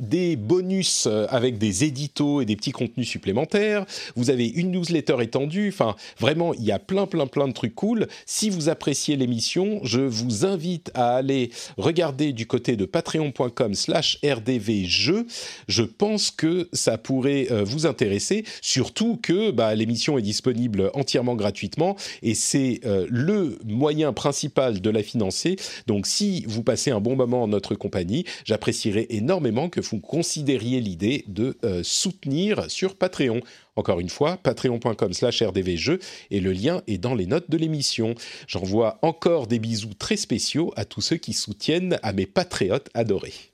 [0.00, 3.86] des bonus avec des éditos et des petits contenus supplémentaires.
[4.30, 5.68] Avez une newsletter étendue.
[5.68, 8.06] Enfin, vraiment, il y a plein, plein, plein de trucs cool.
[8.26, 15.26] Si vous appréciez l'émission, je vous invite à aller regarder du côté de patreon.com/slash rdvjeux.
[15.68, 21.34] Je pense que ça pourrait euh, vous intéresser, surtout que bah, l'émission est disponible entièrement
[21.34, 25.56] gratuitement et c'est euh, le moyen principal de la financer.
[25.86, 30.80] Donc, si vous passez un bon moment en notre compagnie, j'apprécierais énormément que vous considériez
[30.80, 33.40] l'idée de euh, soutenir sur Patreon.
[33.76, 35.98] Encore une fois, patreon.com slash rdvjeux
[36.30, 38.14] et le lien est dans les notes de l'émission.
[38.46, 43.52] J'envoie encore des bisous très spéciaux à tous ceux qui soutiennent à mes patriotes adorés.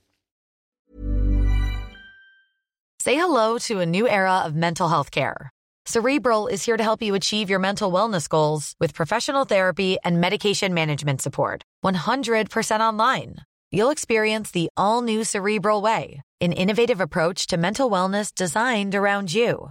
[3.02, 5.48] Say hello to a new era of mental health care.
[5.86, 10.20] Cerebral is here to help you achieve your mental wellness goals with professional therapy and
[10.20, 11.62] medication management support.
[11.82, 13.36] 100% online.
[13.72, 19.32] You'll experience the all new Cerebral Way, an innovative approach to mental wellness designed around
[19.32, 19.70] you.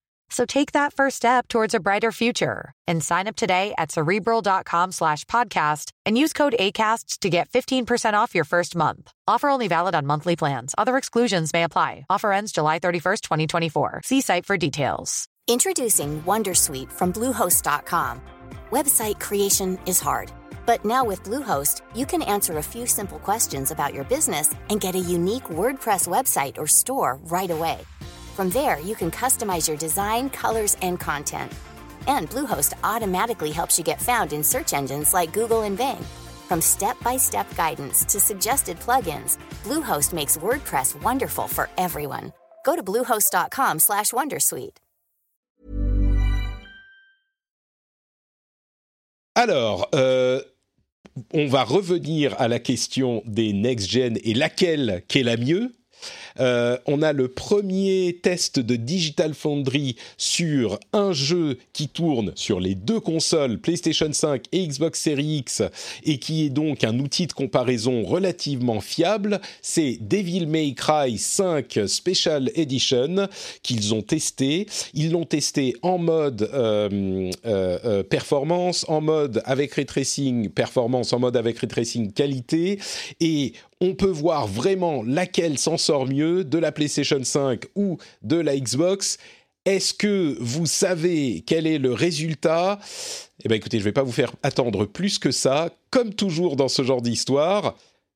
[0.31, 4.93] So take that first step towards a brighter future and sign up today at cerebral.com
[4.93, 9.11] slash podcast and use code ACasts to get 15% off your first month.
[9.27, 10.73] Offer only valid on monthly plans.
[10.77, 12.05] Other exclusions may apply.
[12.09, 14.01] Offer ends July 31st, 2024.
[14.05, 15.27] See site for details.
[15.47, 18.21] Introducing Wondersuite from Bluehost.com.
[18.71, 20.31] Website creation is hard.
[20.65, 24.79] But now with Bluehost, you can answer a few simple questions about your business and
[24.79, 27.79] get a unique WordPress website or store right away.
[28.35, 31.51] From there, you can customize your design, colors, and content.
[32.07, 36.01] And Bluehost automatically helps you get found in search engines like Google and Bing.
[36.47, 42.31] From step-by-step guidance to suggested plugins, Bluehost makes WordPress wonderful for everyone.
[42.65, 44.77] Go to bluehost.com/wondersuite.
[49.35, 50.41] Alors, euh,
[51.33, 55.73] on va revenir à la question des next-gen et laquelle qu'est la mieux
[56.39, 62.59] Euh, on a le premier test de Digital Foundry sur un jeu qui tourne sur
[62.59, 65.63] les deux consoles, PlayStation 5 et Xbox Series X,
[66.03, 69.41] et qui est donc un outil de comparaison relativement fiable.
[69.61, 73.27] C'est Devil May Cry 5 Special Edition
[73.63, 74.67] qu'ils ont testé.
[74.93, 81.19] Ils l'ont testé en mode euh, euh, performance, en mode avec ray tracing performance, en
[81.19, 82.79] mode avec ray tracing qualité,
[83.19, 88.37] et on peut voir vraiment laquelle s'en sort mieux de la PlayStation 5 ou de
[88.37, 89.17] la Xbox.
[89.65, 92.79] Est-ce que vous savez quel est le résultat?
[93.43, 95.69] Eh bien écoutez, je ne vais pas vous faire attendre plus que ça.
[95.91, 97.75] Comme toujours dans ce genre d'histoire,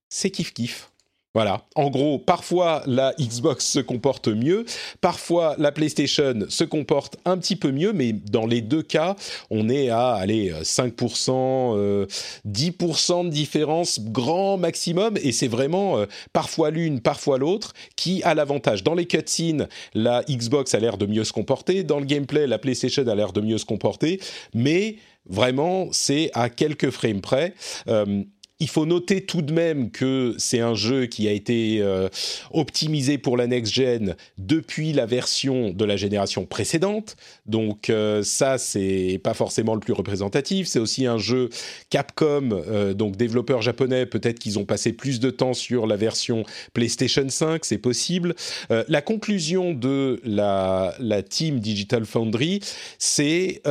[0.10, 0.89] c'est kiff kiff.
[1.36, 1.65] Voilà.
[1.75, 4.63] En gros, parfois la Xbox se comporte mieux,
[5.01, 9.17] parfois la PlayStation se comporte un petit peu mieux, mais dans les deux cas,
[9.49, 12.07] on est à allez, 5%,
[12.47, 18.33] 10% de différence grand maximum, et c'est vraiment euh, parfois l'une, parfois l'autre qui a
[18.33, 18.83] l'avantage.
[18.83, 22.59] Dans les cutscenes, la Xbox a l'air de mieux se comporter, dans le gameplay, la
[22.59, 24.21] PlayStation a l'air de mieux se comporter,
[24.53, 24.95] mais
[25.27, 27.53] vraiment, c'est à quelques frames près.
[27.88, 28.23] Euh,
[28.60, 32.08] il faut noter tout de même que c'est un jeu qui a été euh,
[32.51, 37.18] optimisé pour la next-gen depuis la version de la génération précédente.
[37.45, 40.68] Donc euh, ça, c'est pas forcément le plus représentatif.
[40.68, 41.49] C'est aussi un jeu
[41.89, 44.06] Capcom, euh, donc développeur japonais.
[44.06, 48.36] Peut-être qu'ils ont passé plus de temps sur la version PlayStation 5, c'est possible.
[48.70, 50.93] la conclusion de la
[51.28, 52.62] team Digital Foundry,
[52.99, 53.62] c'est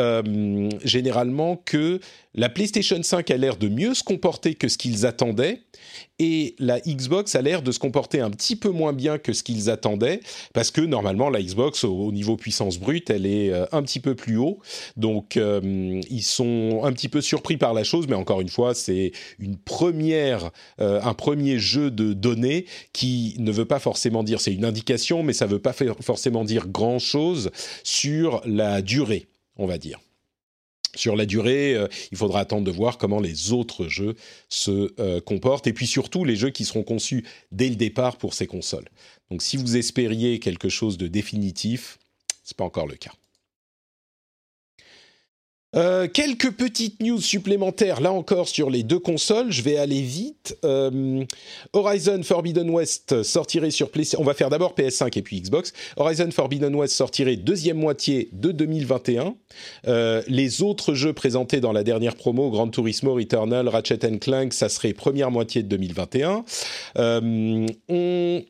[0.85, 2.01] généralement que
[2.35, 5.61] la PlayStation 5 a l'air de mieux se comporter que ce qu'ils attendaient
[6.19, 9.43] et la Xbox a l'air de se comporter un petit peu moins bien que ce
[9.45, 10.21] qu'ils attendaient
[10.53, 14.15] parce que normalement la Xbox au, niveau puissance brute elle est euh, un petit peu
[14.15, 14.59] plus haut.
[14.97, 18.75] Donc euh, ils sont un petit peu surpris par la chose mais encore une fois
[18.75, 24.41] c'est une première euh, un premier jeu de données qui ne veut pas forcément dire
[24.41, 27.51] c'est une indication mais ça veut pas forcément dire grand chose
[27.85, 29.27] sur la durée
[29.57, 30.01] on va dire
[30.95, 34.15] sur la durée, euh, il faudra attendre de voir comment les autres jeux
[34.49, 38.35] se euh, comportent, et puis surtout les jeux qui seront conçus dès le départ pour
[38.35, 38.89] ces consoles.
[39.31, 41.99] Donc si vous espériez quelque chose de définitif,
[42.43, 43.13] ce n'est pas encore le cas.
[45.77, 49.51] Euh, quelques petites news supplémentaires, là encore sur les deux consoles.
[49.51, 50.57] Je vais aller vite.
[50.65, 51.25] Euh,
[51.73, 54.23] Horizon Forbidden West sortirait sur PlayStation.
[54.23, 55.73] On va faire d'abord PS5 et puis Xbox.
[55.97, 59.35] Horizon Forbidden West sortirait deuxième moitié de 2021.
[59.87, 64.69] Euh, les autres jeux présentés dans la dernière promo, Gran Turismo, Returnal, Ratchet Clank, ça
[64.69, 66.45] serait première moitié de 2021.
[66.97, 68.45] on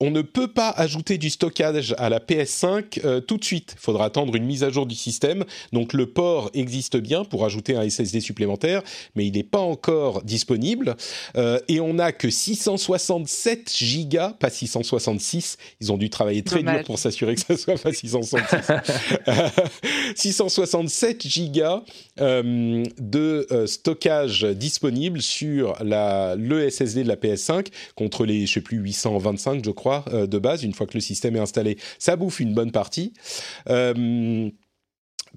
[0.00, 3.74] on ne peut pas ajouter du stockage à la PS5 euh, tout de suite.
[3.76, 5.44] Il faudra attendre une mise à jour du système.
[5.72, 8.82] Donc le port existe bien pour ajouter un SSD supplémentaire,
[9.16, 10.96] mais il n'est pas encore disponible.
[11.36, 15.56] Euh, et on n'a que 667 gigas, pas 666.
[15.80, 18.72] Ils ont dû travailler très dur pour s'assurer que ça soit pas 666.
[20.14, 21.82] 667 gigas
[22.20, 28.60] euh, de stockage disponible sur la, le SSD de la PS5 contre les, je sais
[28.60, 32.16] plus, 825, je crois euh, de base, une fois que le système est installé, ça
[32.16, 33.12] bouffe une bonne partie.
[33.68, 34.50] Euh,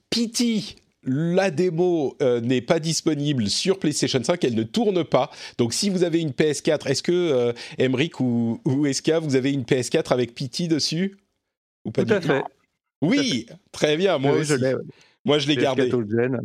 [0.09, 5.31] PT, la démo euh, n'est pas disponible sur PlayStation 5, elle ne tourne pas.
[5.57, 9.63] Donc si vous avez une PS4, est-ce que Emric ou, ou Eska, vous avez une
[9.63, 11.17] PS4 avec PT dessus?
[11.85, 12.43] Ou pas Tout à fait.
[13.01, 14.51] Oui, très bien, moi aussi.
[14.51, 14.77] Je
[15.23, 15.89] moi, je l'ai gardé.
[15.89, 16.39] Gen,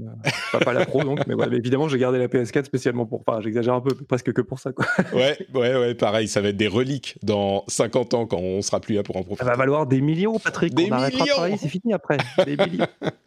[0.52, 3.22] pas, pas, la Pro, donc, mais, évidemment, j'ai gardé la PS4 spécialement pour.
[3.26, 4.72] Enfin, j'exagère un peu, presque que pour ça.
[4.72, 4.86] Quoi.
[5.14, 8.80] ouais, ouais, ouais, pareil, ça va être des reliques dans 50 ans quand on sera
[8.80, 9.44] plus là pour en profiter.
[9.44, 10.74] Ça va valoir des millions, Patrick.
[10.74, 10.96] Des on millions.
[10.96, 12.18] arrêtera de travailler, c'est fini après.
[12.44, 12.86] Des millions.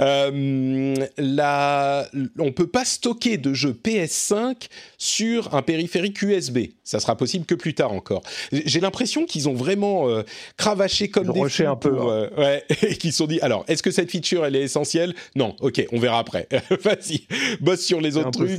[0.00, 4.68] euh, la, on peut pas stocker de jeux PS5
[4.98, 6.58] sur un périphérique USB.
[6.84, 8.22] Ça sera possible que plus tard encore.
[8.52, 10.22] J'ai l'impression qu'ils ont vraiment euh,
[10.56, 12.08] cravaché comme des fous un peu, hein.
[12.08, 15.14] euh, ouais, et qu'ils se sont dit alors est-ce que cette feature elle est essentielle?
[15.36, 16.46] Non, ok, on verra après.
[16.82, 17.26] Vas-y,
[17.60, 18.58] bosse sur les autres trucs.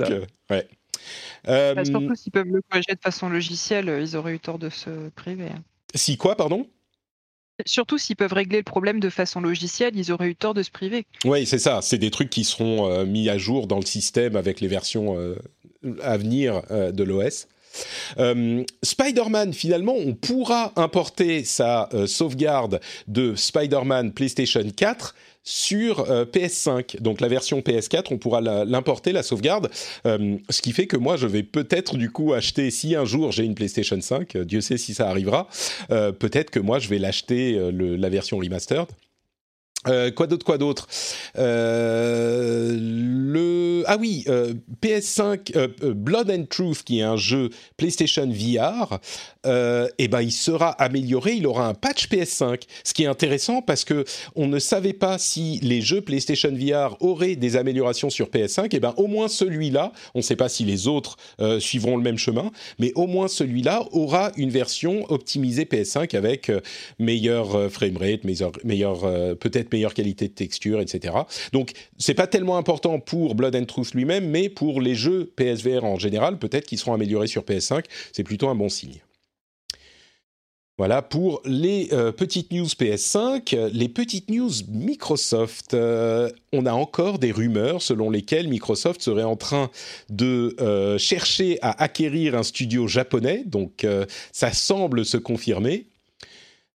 [0.50, 0.68] Ouais.
[1.48, 5.10] Euh, surtout s'ils peuvent le corriger de façon logicielle, ils auraient eu tort de se
[5.16, 5.50] priver.
[5.94, 6.68] Si quoi, pardon?
[7.66, 10.72] Surtout s'ils peuvent régler le problème de façon logicielle, ils auraient eu tort de se
[10.72, 11.06] priver.
[11.26, 11.80] Oui, c'est ça.
[11.82, 15.18] C'est des trucs qui seront euh, mis à jour dans le système avec les versions
[15.18, 15.36] euh,
[16.02, 17.48] à venir euh, de l'OS.
[18.84, 27.00] Spider-Man, finalement, on pourra importer sa sauvegarde de Spider-Man PlayStation 4 sur euh, PS5.
[27.02, 29.70] Donc la version PS4, on pourra l'importer, la, sauvegarde.
[30.06, 33.32] Euh, ce qui fait que moi, je vais peut-être du coup acheter, si un jour
[33.32, 35.48] j'ai une PlayStation 5, euh, Dieu sait si ça arrivera,
[35.90, 38.88] peut-être que moi, je vais l'acheter la version remastered.
[39.88, 40.88] Euh, quoi d'autre, quoi d'autre
[41.38, 47.50] euh, Le ah oui, euh, PS5 euh, euh, Blood and Truth qui est un jeu
[47.78, 49.00] PlayStation VR,
[49.46, 53.84] eh ben il sera amélioré, il aura un patch PS5, ce qui est intéressant parce
[53.84, 54.06] que
[54.36, 58.70] on ne savait pas si les jeux PlayStation VR auraient des améliorations sur PS5, et
[58.74, 61.18] eh ben au moins celui-là, on ne sait pas si les autres
[61.60, 66.52] suivront le même chemin, mais au moins celui-là aura une version optimisée PS5 avec
[67.00, 69.00] meilleur framerate, meilleur, meilleur
[69.38, 71.16] peut-être meilleure qualité de texture, etc.
[71.54, 75.84] Donc, c'est pas tellement important pour Blood and Truth lui-même, mais pour les jeux PSVR
[75.84, 77.86] en général, peut-être qu'ils seront améliorés sur PS5.
[78.12, 79.02] C'est plutôt un bon signe.
[80.82, 83.70] Voilà pour les euh, petites news PS5.
[83.72, 85.76] Les petites news Microsoft.
[85.76, 89.70] Euh, on a encore des rumeurs selon lesquelles Microsoft serait en train
[90.10, 93.44] de euh, chercher à acquérir un studio japonais.
[93.46, 93.86] Donc
[94.32, 95.86] ça semble se confirmer.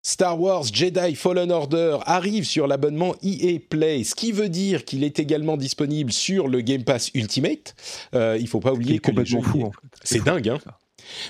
[0.06, 5.02] Star Wars Jedi Fallen Order arrive sur l'abonnement EA Play, ce qui veut dire qu'il
[5.02, 7.74] est également disponible sur le Game Pass Ultimate.
[8.12, 9.10] il ne faut pas oublier que
[9.42, 9.72] fou, en
[10.04, 10.48] c'est dingue.
[10.48, 10.58] Hein.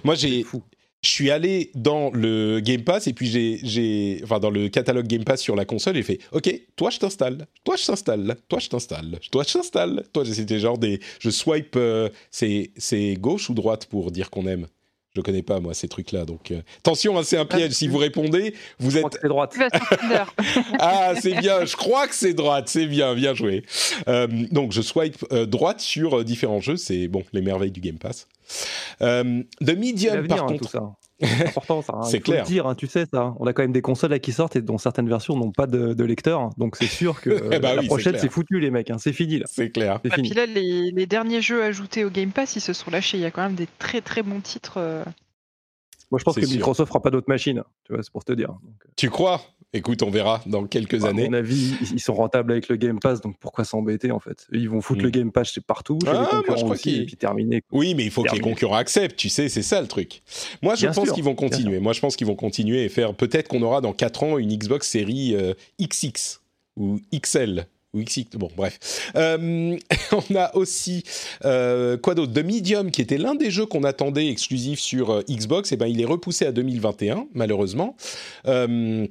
[0.04, 0.44] Moi, j'ai
[1.06, 5.24] je suis allé dans le Game Pass et puis j'ai, enfin dans le catalogue Game
[5.24, 8.68] Pass sur la console, j'ai fait, ok, toi je t'installe, toi je t'installe, toi je
[8.68, 13.54] t'installe, toi je t'installe, toi c'était genre des, je swipe, euh, c'est c'est gauche ou
[13.54, 14.66] droite pour dire qu'on aime.
[15.16, 17.72] Je connais pas moi ces trucs-là, donc euh, attention, hein, c'est un piège.
[17.72, 19.04] Si vous répondez, vous je êtes.
[19.04, 19.56] Crois que droite.
[20.78, 21.64] ah, c'est bien.
[21.64, 22.68] Je crois que c'est droite.
[22.68, 23.64] C'est bien, bien joué.
[24.08, 26.76] Euh, donc je swipe droite sur différents jeux.
[26.76, 28.28] C'est bon, les merveilles du Game Pass.
[29.00, 30.96] Euh, The Medium, par hein, contre.
[31.20, 31.94] C'est important ça.
[31.96, 32.02] Hein.
[32.10, 32.44] c'est clair.
[32.44, 33.34] dire, hein, tu sais ça.
[33.38, 36.04] On a quand même des consoles qui sortent et dont certaines versions n'ont pas de,
[36.04, 36.50] lecteur.
[36.56, 38.92] Donc c'est sûr que eh bah la prochaine c'est foutu les mecs.
[38.98, 39.46] C'est fini là.
[39.48, 40.00] C'est clair.
[40.04, 43.18] Et puis là les, derniers jeux ajoutés au Game Pass ils se sont lâchés.
[43.18, 44.78] Il y a quand même des très très bons titres.
[44.78, 45.04] Euh.
[46.10, 47.62] Moi je pense que Microsoft fera pas d'autres machines.
[47.84, 48.50] Tu vois, c'est pour te dire.
[48.50, 48.84] Euh.
[48.96, 49.40] Tu crois?
[49.72, 51.26] Écoute, on verra dans quelques années.
[51.26, 54.46] À mon avis, ils sont rentables avec le Game Pass, donc pourquoi s'embêter en fait?
[54.52, 55.12] Ils vont foutre le mm.
[55.12, 57.62] Game Pass partout, chez ah, les concurrents aussi, et puis terminer.
[57.72, 60.22] Oui, mais il faut que les concurrents acceptent, tu sais, c'est ça le truc.
[60.62, 61.80] Moi, je pense qu'ils vont continuer.
[61.80, 63.12] Moi, je pense qu'ils vont continuer et faire.
[63.12, 65.36] Peut-être qu'on aura dans 4 ans une Xbox série
[65.80, 66.40] XX
[66.78, 67.66] euh, ou XL
[68.34, 69.10] bon bref.
[69.16, 69.76] Euh,
[70.12, 71.02] on a aussi
[71.44, 72.32] euh, quoi d'autre?
[72.32, 75.86] The Medium, qui était l'un des jeux qu'on attendait exclusif sur Xbox, et eh ben
[75.86, 77.96] il est repoussé à 2021 malheureusement.
[78.46, 79.06] Euh,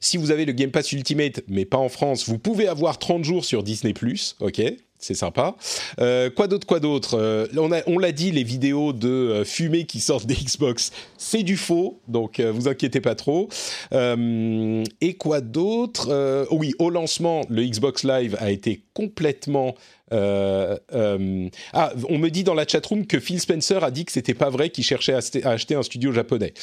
[0.00, 3.24] si vous avez le Game Pass Ultimate, mais pas en France, vous pouvez avoir 30
[3.24, 3.92] jours sur Disney⁇
[4.40, 4.62] ok?
[4.98, 5.54] C'est sympa.
[6.00, 7.46] Euh, quoi d'autre, quoi d'autre euh,
[7.86, 12.00] On l'a dit, les vidéos de euh, fumée qui sortent des Xbox, c'est du faux,
[12.08, 13.48] donc vous inquiétez pas trop.
[13.92, 19.74] et quoi d'autre Oui, au lancement, le Xbox Live a été complètement
[20.12, 24.12] euh, euh, ah, on me dit dans la chatroom que Phil Spencer a dit que
[24.12, 26.54] c'était pas vrai qu'il cherchait à, acheter un studio japonais.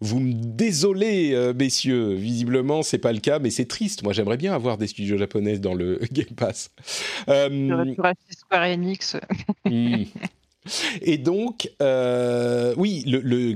[0.00, 2.14] Vous me désolez, euh, messieurs.
[2.14, 4.02] Visiblement, c'est pas le cas, mais c'est triste.
[4.02, 6.70] Moi, j'aimerais bien avoir des studios japonais dans le Game Pass.
[8.30, 9.16] Square Enix.
[9.64, 10.04] Hmm.
[11.02, 13.52] Et donc, euh, oui, le,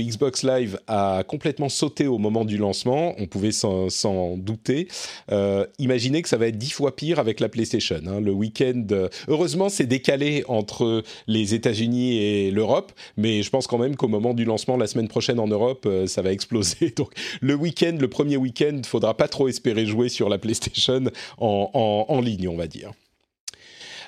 [0.00, 3.14] Xbox Live a complètement sauté au moment du lancement.
[3.18, 4.88] On pouvait s'en douter.
[5.30, 8.00] Euh, imaginez que ça va être dix fois pire avec la PlayStation.
[8.06, 8.20] Hein.
[8.20, 8.84] Le week-end,
[9.28, 14.34] heureusement, c'est décalé entre les États-Unis et l'Europe, mais je pense quand même qu'au moment
[14.34, 16.90] du lancement la semaine prochaine en Europe, euh, ça va exploser.
[16.96, 21.04] Donc, le week-end, le premier week-end, faudra pas trop espérer jouer sur la PlayStation
[21.38, 22.92] en ligne, on va dire.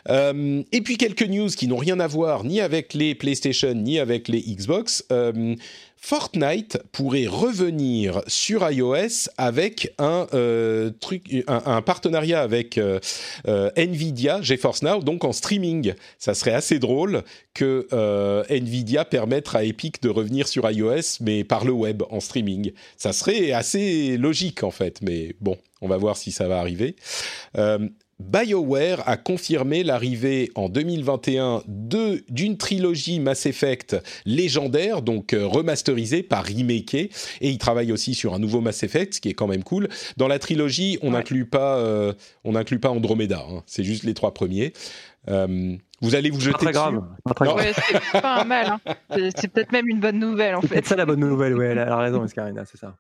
[0.09, 3.99] Euh, et puis quelques news qui n'ont rien à voir ni avec les PlayStation ni
[3.99, 5.05] avec les Xbox.
[5.13, 5.55] Euh,
[6.05, 12.81] Fortnite pourrait revenir sur iOS avec un euh, truc, un, partenariat avec
[13.77, 15.95] Nvidia, GeForce Now, donc en streaming.
[16.19, 17.23] Ça serait assez drôle
[17.55, 17.87] que
[18.51, 22.73] Nvidia permette à Epic de revenir sur iOS, mais par le web en streaming.
[22.97, 26.97] Ça serait assez logique en fait, mais bon, on va voir si ça va arriver.
[28.23, 36.45] BioWare a confirmé l'arrivée en 2021 d'une trilogie Mass Effect légendaire, donc euh, remasterisée par
[36.45, 37.11] remake, et
[37.41, 39.89] il travaille aussi sur un nouveau Mass Effect, ce qui est quand même cool.
[40.17, 42.13] Dans la trilogie, on n'inclut pas, euh,
[42.45, 43.63] on n'inclut pas Andromeda, hein.
[43.67, 44.73] c'est juste les trois premiers.
[45.29, 47.03] Euh, vous allez vous jeter très grave.
[47.27, 48.79] c'est pas un mal.
[48.87, 48.95] Hein.
[49.37, 50.77] C'est peut-être même une bonne nouvelle en fait.
[50.77, 52.97] C'est ça la bonne nouvelle, ouais, elle a raison, Escarina, c'est ça.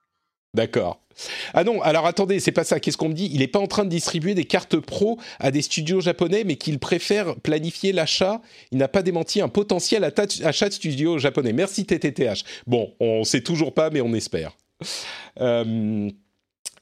[0.54, 1.00] D'accord.
[1.54, 2.80] Ah non, alors attendez, c'est pas ça.
[2.80, 3.30] Qu'est-ce qu'on me dit?
[3.32, 6.56] Il n'est pas en train de distribuer des cartes pro à des studios japonais, mais
[6.56, 8.40] qu'il préfère planifier l'achat.
[8.70, 11.52] Il n'a pas démenti un potentiel achat de studios japonais.
[11.52, 12.44] Merci TTTH.
[12.66, 14.56] Bon, on sait toujours pas, mais on espère.
[15.40, 16.10] Euh,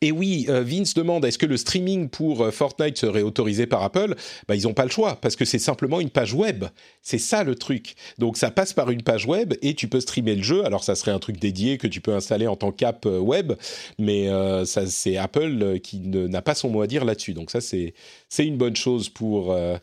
[0.03, 3.83] et oui, euh, Vince demande est-ce que le streaming pour euh, Fortnite serait autorisé par
[3.83, 4.15] Apple?
[4.49, 6.65] Bah, Ils n'ont pas le choix parce que c'est simplement une page web.
[7.03, 7.95] C'est ça le truc.
[8.17, 10.65] Donc ça passe par une page web et tu peux streamer le jeu.
[10.65, 13.53] Alors ça serait un truc dédié que tu peux installer en tant qu'app euh, web,
[13.99, 14.29] mais
[14.65, 17.35] ça c'est Apple qui n'a pas son mot à dire là-dessus.
[17.35, 17.95] Donc ça c'est
[18.39, 19.77] une bonne chose pour euh,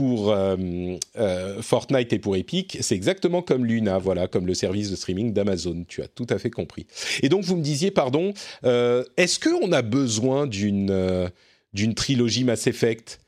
[0.00, 5.32] euh, Fortnite et pour Epic, c'est exactement comme Luna, voilà, comme le service de streaming
[5.32, 5.84] d'Amazon.
[5.88, 6.86] Tu as tout à fait compris.
[7.22, 8.32] Et donc vous me disiez, pardon,
[8.64, 11.30] euh, est-ce qu'on a besoin d'une
[11.74, 13.20] d'une trilogie Mass Effect?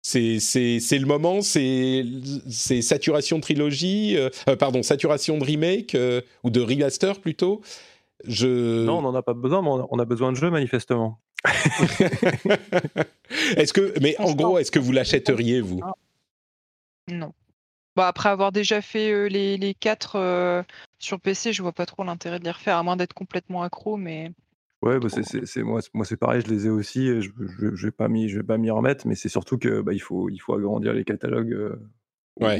[0.00, 2.02] C'est, le moment, c'est,
[2.82, 4.16] saturation de trilogie,
[4.58, 5.96] pardon, saturation de remake
[6.44, 7.60] ou de remaster plutôt?
[8.24, 8.84] Je...
[8.84, 11.20] Non, on n'en a pas besoin, mais on a besoin de jeux manifestement.
[13.56, 15.80] est-ce que, mais en gros, est-ce que vous l'achèteriez vous?
[17.10, 17.32] Non.
[17.96, 20.64] Bah, après avoir déjà fait les, les quatre
[20.98, 23.96] sur PC, je vois pas trop l'intérêt de les refaire, à moins d'être complètement accro,
[23.96, 24.30] mais.
[24.82, 27.20] Ouais, bah c'est, moi, moi c'est pareil, je les ai aussi.
[27.20, 30.54] Je ne vais pas m'y remettre, mais c'est surtout que bah, il, faut, il faut
[30.54, 31.76] agrandir les catalogues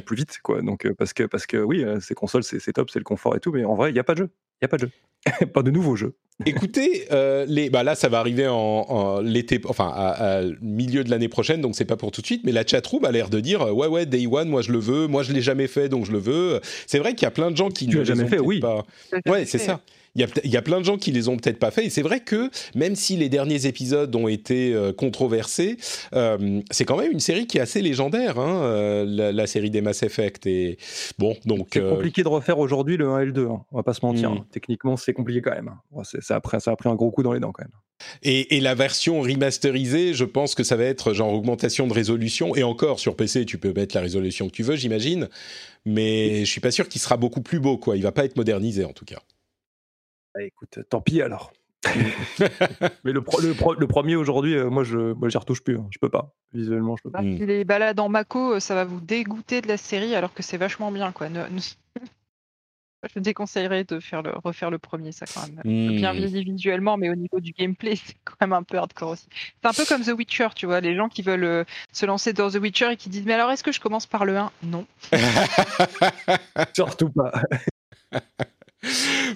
[0.04, 0.38] plus vite.
[0.42, 0.62] Quoi.
[0.62, 3.52] Donc, parce, que, parce que oui, ces consoles, c'est, top, c'est le confort et tout,
[3.52, 4.30] mais en vrai, il n'y a pas de jeu.
[4.60, 5.46] Il n'y a pas de jeu.
[5.52, 6.14] pas de nouveaux jeux.
[6.46, 11.28] Écoutez, euh, les, bah là, ça va arriver en, l'été, enfin, à, milieu de l'année
[11.28, 12.42] prochaine, donc c'est pas pour tout de suite.
[12.44, 14.78] Mais la chatroom a l'air de dire, euh, ouais, ouais, Day One, moi je le
[14.78, 16.60] veux, moi je l'ai jamais fait, donc je le veux.
[16.86, 18.60] C'est vrai qu'il y a plein de gens qui ne l'ont jamais fait, oui.
[18.60, 18.84] Pas...
[19.26, 19.80] Ouais, c'est ça
[20.14, 21.86] il y, a, plein de gens qui les ont peut-être pas fait.
[21.86, 25.76] Et c'est vrai que même si les derniers épisodes ont été euh, controversés,
[26.14, 29.80] euh, c'est quand même une série qui est assez légendaire, hein, euh, la, série des
[29.80, 30.46] Mass Effect.
[30.46, 30.78] Et
[31.18, 33.46] bon, donc c'est compliqué de refaire aujourd'hui le 1 et le 2.
[33.46, 34.30] Hein, on va pas se mentir.
[34.30, 34.38] Hmm.
[34.38, 34.46] Hein.
[34.50, 35.70] Techniquement, c'est compliqué quand même.
[36.02, 37.72] ça, a pris, ça a pris un gros coup dans les dents quand même.
[38.22, 42.54] Et, et, la version remasterisée, je pense que ça va être genre augmentation de résolution.
[42.54, 45.28] Et encore, sur PC, tu peux mettre la résolution que tu veux, j'imagine.
[45.84, 47.96] Mais je suis pas sûr qu'il sera beaucoup plus beau, quoi.
[47.96, 49.20] Il va pas être modernisé, en tout cas.
[50.38, 51.52] Bah, écoute, tant pis alors.
[53.02, 55.78] mais le, le, premier aujourd'hui, euh, moi, je moi, j'y retouche plus.
[55.78, 55.88] Hein.
[55.90, 56.32] Je peux pas.
[56.52, 57.22] Visuellement, je peux pas.
[57.22, 60.44] Bah, les balades en Mako, euh, ça va vous dégoûter de la série alors que
[60.44, 61.10] c'est vachement bien.
[61.10, 61.26] Quoi.
[63.14, 65.96] je déconseillerais de faire le, refaire le premier, ça quand même.
[65.96, 66.24] Bien hmm.
[66.24, 69.26] visuellement, mais au niveau du gameplay, c'est quand même un peu hardcore aussi.
[69.60, 72.32] C'est un peu comme The Witcher, tu vois, les gens qui veulent euh, se lancer
[72.32, 74.52] dans The Witcher et qui disent Mais alors, est-ce que je commence par le 1
[74.62, 74.86] Non.
[76.74, 77.32] Surtout pas.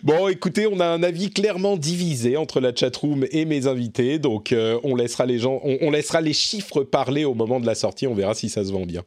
[0.05, 4.53] Bon, écoutez, on a un avis clairement divisé entre la chatroom et mes invités, donc
[4.53, 8.07] euh, on laissera les gens, on, laissera les chiffres parler au moment de la sortie.
[8.07, 9.03] On verra si ça se vend bien.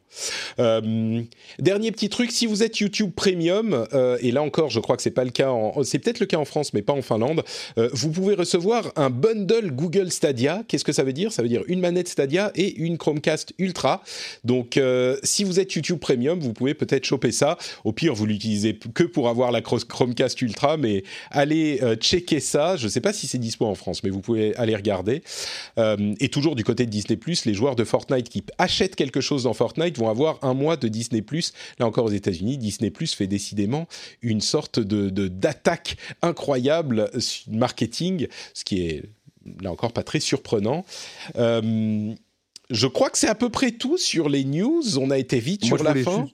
[0.58, 1.22] Euh,
[1.58, 5.02] dernier petit truc, si vous êtes YouTube Premium, euh, et là encore, je crois que
[5.02, 7.42] c'est pas le cas, en, c'est peut-être le cas en France, mais pas en Finlande.
[7.76, 10.64] vous pouvez recevoir un bundle Google Stadia.
[10.68, 11.32] Qu'est-ce que ça veut dire?
[11.32, 14.02] Ça veut dire une manette Stadia et une Chromecast Ultra.
[14.44, 14.78] Donc,
[15.22, 17.56] si vous êtes YouTube Premium, vous pouvez peut-être choper ça.
[17.84, 22.76] Au pire, vous l'utilisez que pour avoir la Chromecast Ultra, mais allez euh, checker ça.
[22.76, 25.22] Je ne sais pas si c'est dispo en France, mais vous pouvez aller regarder.
[25.78, 29.44] Euh, et toujours du côté de Disney+, les joueurs de Fortnite qui achètent quelque chose
[29.44, 31.24] dans Fortnite vont avoir un mois de Disney+.
[31.78, 33.86] Là encore aux États-Unis, Disney+ fait décidément
[34.22, 37.10] une sorte de d'attaque incroyable
[37.48, 39.02] marketing, ce qui est
[39.60, 40.84] là encore pas très surprenant.
[41.36, 42.14] Euh,
[42.70, 44.98] je crois que c'est à peu près tout sur les news.
[44.98, 46.28] On a été vite sur la fin.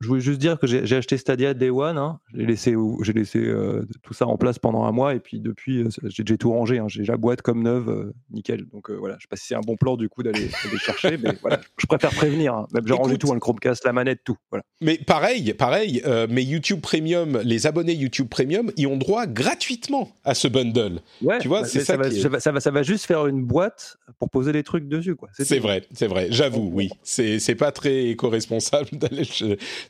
[0.00, 1.98] Je voulais juste dire que j'ai acheté Stadia Day One.
[1.98, 2.20] Hein.
[2.32, 5.82] J'ai laissé, j'ai laissé euh, tout ça en place pendant un mois et puis depuis,
[5.82, 6.78] euh, j'ai tout rangé.
[6.78, 6.86] Hein.
[6.88, 8.66] J'ai la boîte comme neuve, euh, nickel.
[8.72, 11.32] Donc voilà, je sais pas si c'est un bon plan du coup d'aller chercher, mais
[11.40, 12.54] voilà, je préfère prévenir.
[12.54, 12.68] Hein.
[12.72, 14.36] Même j'ai rangé tout, le Chromecast, la manette, tout.
[14.50, 14.62] Voilà.
[14.80, 16.02] Mais pareil, pareil.
[16.30, 21.00] mais YouTube Premium, les abonnés YouTube Premium, ils ont droit gratuitement à ce bundle.
[21.22, 23.96] Ouais, tu vois, bah, c'est ça, va, ça, va, ça, va, juste faire une boîte
[24.20, 25.28] pour poser des trucs dessus, quoi.
[25.32, 26.28] C'est vrai, c'est vrai.
[26.30, 26.88] J'avoue, oui.
[27.02, 29.24] C'est pas très éco-responsable d'aller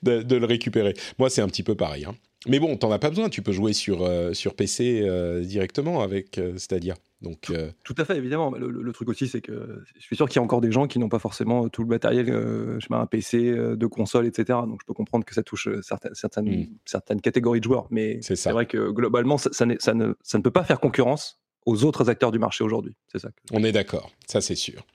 [0.02, 0.94] de, le récupérer.
[1.18, 2.04] Moi, c'est un petit peu pareil.
[2.04, 2.14] Hein.
[2.46, 3.28] Mais bon, t'en as pas besoin.
[3.28, 6.94] Tu peux jouer sur, euh, sur PC euh, directement avec euh, Stadia.
[7.20, 8.52] Donc, tout, à fait, évidemment.
[8.52, 11.00] Le, truc aussi, c'est que je suis sûr qu'il y a encore des gens qui
[11.00, 14.60] n'ont pas forcément tout le matériel, je sais pas, un PC, de console, etc.
[14.68, 16.68] Donc, je peux comprendre que ça touche certaines, certaines, hmm.
[16.84, 17.88] certaines catégories de joueurs.
[17.90, 21.82] Mais c'est vrai que globalement, ça, ça, ne, ça, ne, peut pas faire concurrence aux
[21.82, 22.94] autres acteurs du marché aujourd'hui.
[23.10, 23.30] C'est ça.
[23.50, 24.12] On est d'accord.
[24.28, 24.86] Ça, c'est sûr.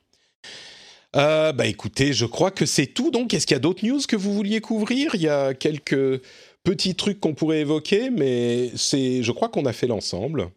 [1.16, 3.12] Euh, bah écoutez, je crois que c'est tout.
[3.12, 5.14] Donc, est-ce qu'il y a d'autres news que vous vouliez couvrir?
[5.16, 6.22] Il y a quelques
[6.64, 10.50] petits trucs qu'on pourrait évoquer, mais c'est, je crois qu'on a fait l'ensemble.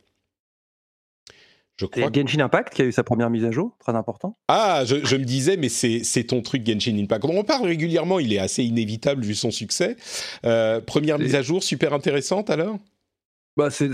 [1.77, 2.11] Je crois.
[2.11, 4.39] Genshin Impact qui a eu sa première mise à jour, très important.
[4.49, 7.25] Ah, je, me disais, mais c'est ton truc Genshin Impact.
[7.27, 9.97] On en parle régulièrement, il est assez inévitable vu son succès.
[10.47, 12.79] Euh, première mise à jour, super intéressante alors?
[13.57, 13.89] Bah, c'est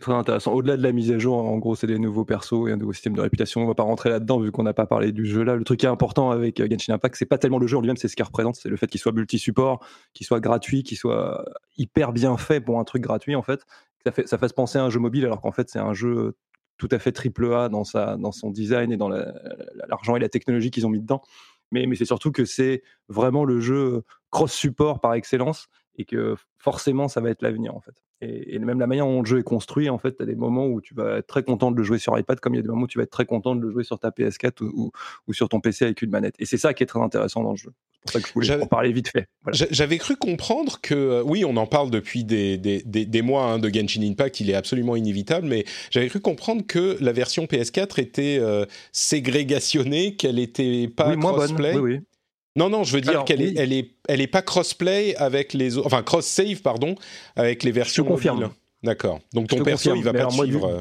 [0.00, 0.52] très intéressant.
[0.52, 2.92] Au-delà de la mise à jour, en gros, c'est des nouveaux persos et un nouveau
[2.92, 3.62] système de réputation.
[3.62, 5.54] On va pas rentrer là-dedans vu qu'on n'a pas parlé du jeu là.
[5.54, 7.82] Le truc qui est important avec euh, Genshin Impact, c'est pas tellement le jeu en
[7.82, 10.98] lui-même, c'est ce qu'il représente, c'est le fait qu'il soit multi-support, qu'il soit gratuit, qu'il
[10.98, 11.44] soit
[11.78, 13.64] hyper bien fait pour un truc gratuit en fait.
[14.04, 16.34] Ça, fait, ça fasse penser à un jeu mobile alors qu'en fait c'est un jeu
[16.76, 20.30] tout à fait triple A dans, sa, dans son design et dans l'argent et la
[20.30, 21.22] technologie qu'ils ont mis dedans.
[21.70, 27.06] Mais, mais c'est surtout que c'est vraiment le jeu cross-support par excellence et que forcément
[27.06, 28.02] ça va être l'avenir en fait.
[28.22, 30.66] Et, même la manière dont le jeu est construit, en fait, tu as des moments
[30.66, 32.62] où tu vas être très content de le jouer sur iPad, comme il y a
[32.62, 34.92] des moments où tu vas être très content de le jouer sur ta PS4 ou,
[35.32, 36.34] sur ton PC avec une manette.
[36.38, 37.72] Et c'est ça qui est très intéressant dans le jeu.
[37.92, 39.26] C'est pour ça que je voulais en parler vite fait.
[39.52, 43.58] J'avais cru comprendre que, euh, oui, on en parle depuis des, des, des, mois hein,
[43.58, 48.00] de Genshin Impact, il est absolument inévitable, mais j'avais cru comprendre que la version PS4
[48.00, 51.74] était euh, ségrégationnée, qu'elle n'était pas crossplay.
[51.76, 52.00] Oui, oui.
[52.60, 55.78] Non, non, je veux dire qu'elle est, elle est, elle est pas crossplay avec les
[55.78, 56.94] enfin cross save pardon,
[57.34, 58.04] avec les versions.
[58.04, 58.50] Je confirme.
[58.82, 59.20] D'accord.
[59.32, 60.66] Donc ton perso, il va pas te suivre.
[60.66, 60.80] Euh.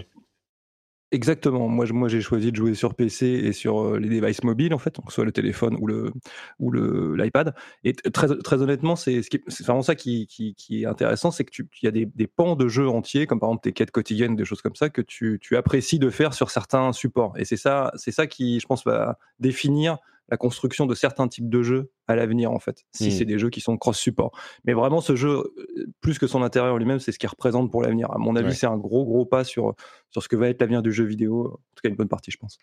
[1.12, 1.70] Exactement.
[1.70, 4.78] Moi, moi, j'ai choisi de jouer sur PC et sur euh, les devices mobiles, en
[4.78, 6.12] fait, donc soit le téléphone ou le
[6.60, 7.56] ou le l'iPad.
[7.86, 11.52] Et très très honnêtement, c'est c'est vraiment ça qui, qui, qui est intéressant, c'est que
[11.52, 13.92] tu il y a des, des pans de jeux entiers, comme par exemple tes quêtes
[13.92, 17.34] quotidiennes, des choses comme ça, que tu, tu apprécies de faire sur certains supports.
[17.38, 19.98] Et c'est ça, c'est ça qui, je pense, va définir
[20.32, 23.12] la construction de certains types de jeux à l'avenir en fait, si mmh.
[23.12, 24.32] c'est des jeux qui sont cross-support.
[24.66, 27.82] Mais vraiment ce jeu, euh, plus que son intérieur lui-même, c'est ce qu'il représente pour
[27.82, 28.12] l'avenir.
[28.12, 29.76] À mon avis, c'est un gros gros pas sur,
[30.10, 32.32] sur ce que va être l'avenir du jeu vidéo, en tout cas une bonne partie
[32.32, 32.58] je pense.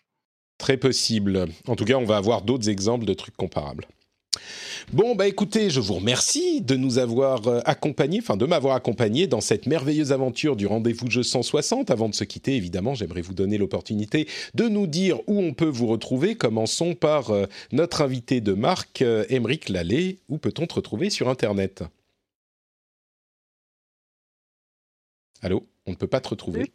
[0.57, 1.47] Très possible.
[1.67, 3.85] En tout cas, on va avoir d'autres exemples de trucs comparables.
[4.93, 9.27] Bon, bah écoutez, je vous remercie de nous avoir euh, accompagnés, enfin de m'avoir accompagné
[9.27, 11.91] dans cette merveilleuse aventure du rendez-vous jeu 160.
[11.91, 15.65] Avant de se quitter, évidemment, j'aimerais vous donner l'opportunité de nous dire où on peut
[15.65, 16.35] vous retrouver.
[16.35, 20.17] Commençons par euh, notre invité de marque, euh, Émeric Lallet.
[20.29, 21.83] Où peut-on te retrouver sur Internet?
[25.41, 25.63] Allô?
[25.85, 26.71] On ne peut pas te retrouver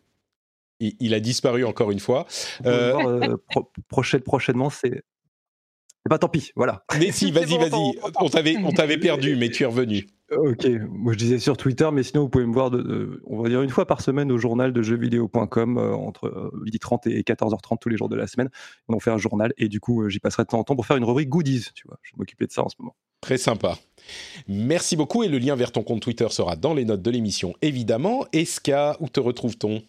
[0.82, 2.26] il, a disparu encore une fois.
[4.24, 5.02] prochainement, c'est
[6.08, 6.84] bah tant pis, voilà.
[6.98, 7.98] Mais si, vas-y, vas-y.
[8.18, 10.06] On t'avait, on t'avait perdu, mais tu es revenu.
[10.36, 13.50] Ok, moi je disais sur Twitter, mais sinon vous pouvez me voir, de, on va
[13.50, 17.78] dire une fois par semaine au journal de jeuxvideo.com euh, entre 12h30 euh, et 14h30
[17.78, 18.48] tous les jours de la semaine.
[18.88, 20.86] On fait un journal et du coup euh, j'y passerai de temps en temps pour
[20.86, 21.98] faire une rubrique goodies, tu vois.
[22.02, 22.96] Je vais m'occuper de ça en ce moment.
[23.20, 23.76] Très sympa.
[24.48, 27.52] Merci beaucoup et le lien vers ton compte Twitter sera dans les notes de l'émission
[27.60, 28.24] évidemment.
[28.32, 29.82] Eska, où te retrouve-t-on?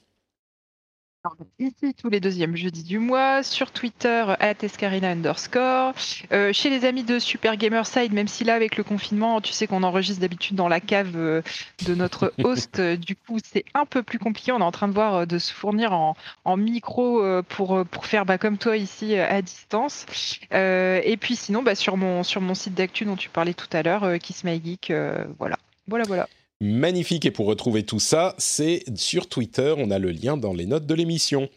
[1.58, 4.26] Ici, tous les deuxièmes jeudis du mois, sur Twitter,
[4.62, 5.94] Escarina underscore,
[6.34, 9.66] euh, chez les amis de Super Gamerside, même si là, avec le confinement, tu sais
[9.66, 11.42] qu'on enregistre d'habitude dans la cave euh,
[11.86, 14.52] de notre host, euh, du coup, c'est un peu plus compliqué.
[14.52, 16.16] On est en train de voir de se fournir en,
[16.58, 20.06] micro pour, pour faire bah, comme toi ici à distance.
[20.52, 23.82] et puis sinon, bah, sur, mon, sur mon site d'actu dont tu parlais tout à
[23.82, 24.92] l'heure, Kiss My Geek,
[25.40, 25.58] voilà.
[25.88, 26.28] Voilà, voilà
[26.62, 27.26] magnifique.
[27.26, 29.74] Et pour retrouver tout ça, c'est sur Twitter.
[29.78, 31.50] On a le lien dans les notes de l'émission.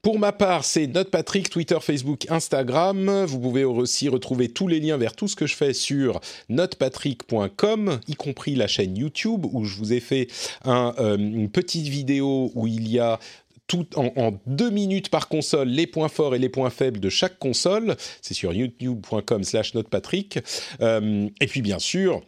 [0.00, 3.24] Pour ma part, c'est Note Patrick, Twitter, Facebook, Instagram.
[3.24, 7.98] Vous pouvez aussi retrouver tous les liens vers tout ce que je fais sur notepatrick.com,
[8.06, 10.28] y compris la chaîne YouTube où je vous ai fait
[10.66, 13.18] euh, une petite vidéo où il y a
[13.66, 17.38] tout en, deux minutes par console les points forts et les points faibles de chaque
[17.38, 17.96] console.
[18.22, 20.38] C'est sur youtube.com slash notepatrick.
[20.80, 22.22] Euh, et puis bien sûr,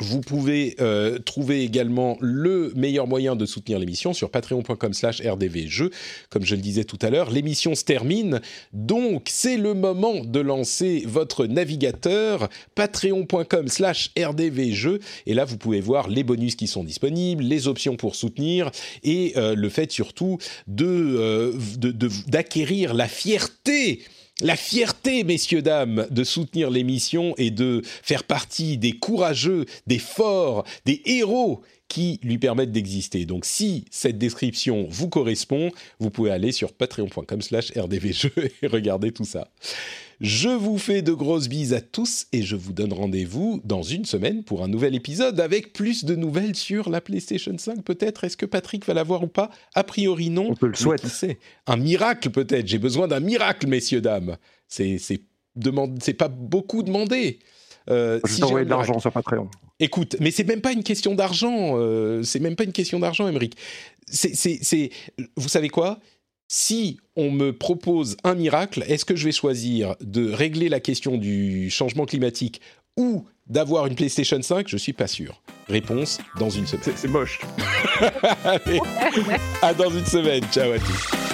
[0.00, 5.90] vous pouvez euh, trouver également le meilleur moyen de soutenir l'émission sur patreon.com slash rdvjeux.
[6.30, 8.40] Comme je le disais tout à l'heure, l'émission se termine,
[8.72, 14.98] donc c'est le moment de lancer votre navigateur patreon.com slash rdvjeux.
[15.26, 18.72] Et là, vous pouvez voir les bonus qui sont disponibles, les options pour soutenir
[19.04, 21.52] et euh, le fait surtout de, euh,
[22.26, 24.00] d'acquérir la fierté
[24.40, 30.64] la fierté, messieurs, dames, de soutenir l'émission et de faire partie des courageux, des forts,
[30.84, 33.26] des héros qui lui permettent d'exister.
[33.26, 35.70] Donc si cette description vous correspond,
[36.00, 38.32] vous pouvez aller sur patreon.com slash rdvjeux
[38.62, 39.48] et regarder tout ça.
[40.20, 44.04] Je vous fais de grosses bises à tous et je vous donne rendez-vous dans une
[44.04, 48.24] semaine pour un nouvel épisode avec plus de nouvelles sur la PlayStation 5 peut-être.
[48.24, 49.50] Est-ce que Patrick va l'avoir ou pas?
[49.74, 50.48] A priori non.
[50.50, 51.38] On peut le souhaiter.
[51.66, 52.66] Un miracle peut-être.
[52.66, 54.36] J'ai besoin d'un miracle, messieurs, dames.
[54.68, 55.18] C'est
[56.16, 57.40] pas beaucoup demandé.
[57.90, 59.48] Euh, je si de l'argent sur Patreon.
[59.78, 61.74] Écoute, mais c'est même pas une question d'argent.
[61.74, 63.56] Euh, c'est même pas une question d'argent, Émeric.
[64.06, 64.90] C'est,
[65.36, 65.98] vous savez quoi?
[66.48, 71.16] Si on me propose un miracle, est-ce que je vais choisir de régler la question
[71.16, 72.60] du changement climatique
[72.96, 75.42] ou d'avoir une PlayStation 5 Je suis pas sûr.
[75.68, 76.94] Réponse dans une semaine.
[76.96, 77.40] C'est moche.
[78.44, 78.80] Allez,
[79.62, 80.44] à dans une semaine.
[80.52, 81.33] Ciao à tous.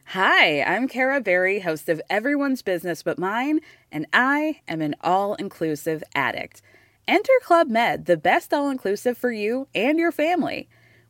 [0.09, 3.60] Hi, I'm Kara Berry, host of Everyone's Business But Mine,
[3.90, 6.60] and I am an all inclusive addict.
[7.09, 10.68] Enter Club Med, the best all inclusive for you and your family.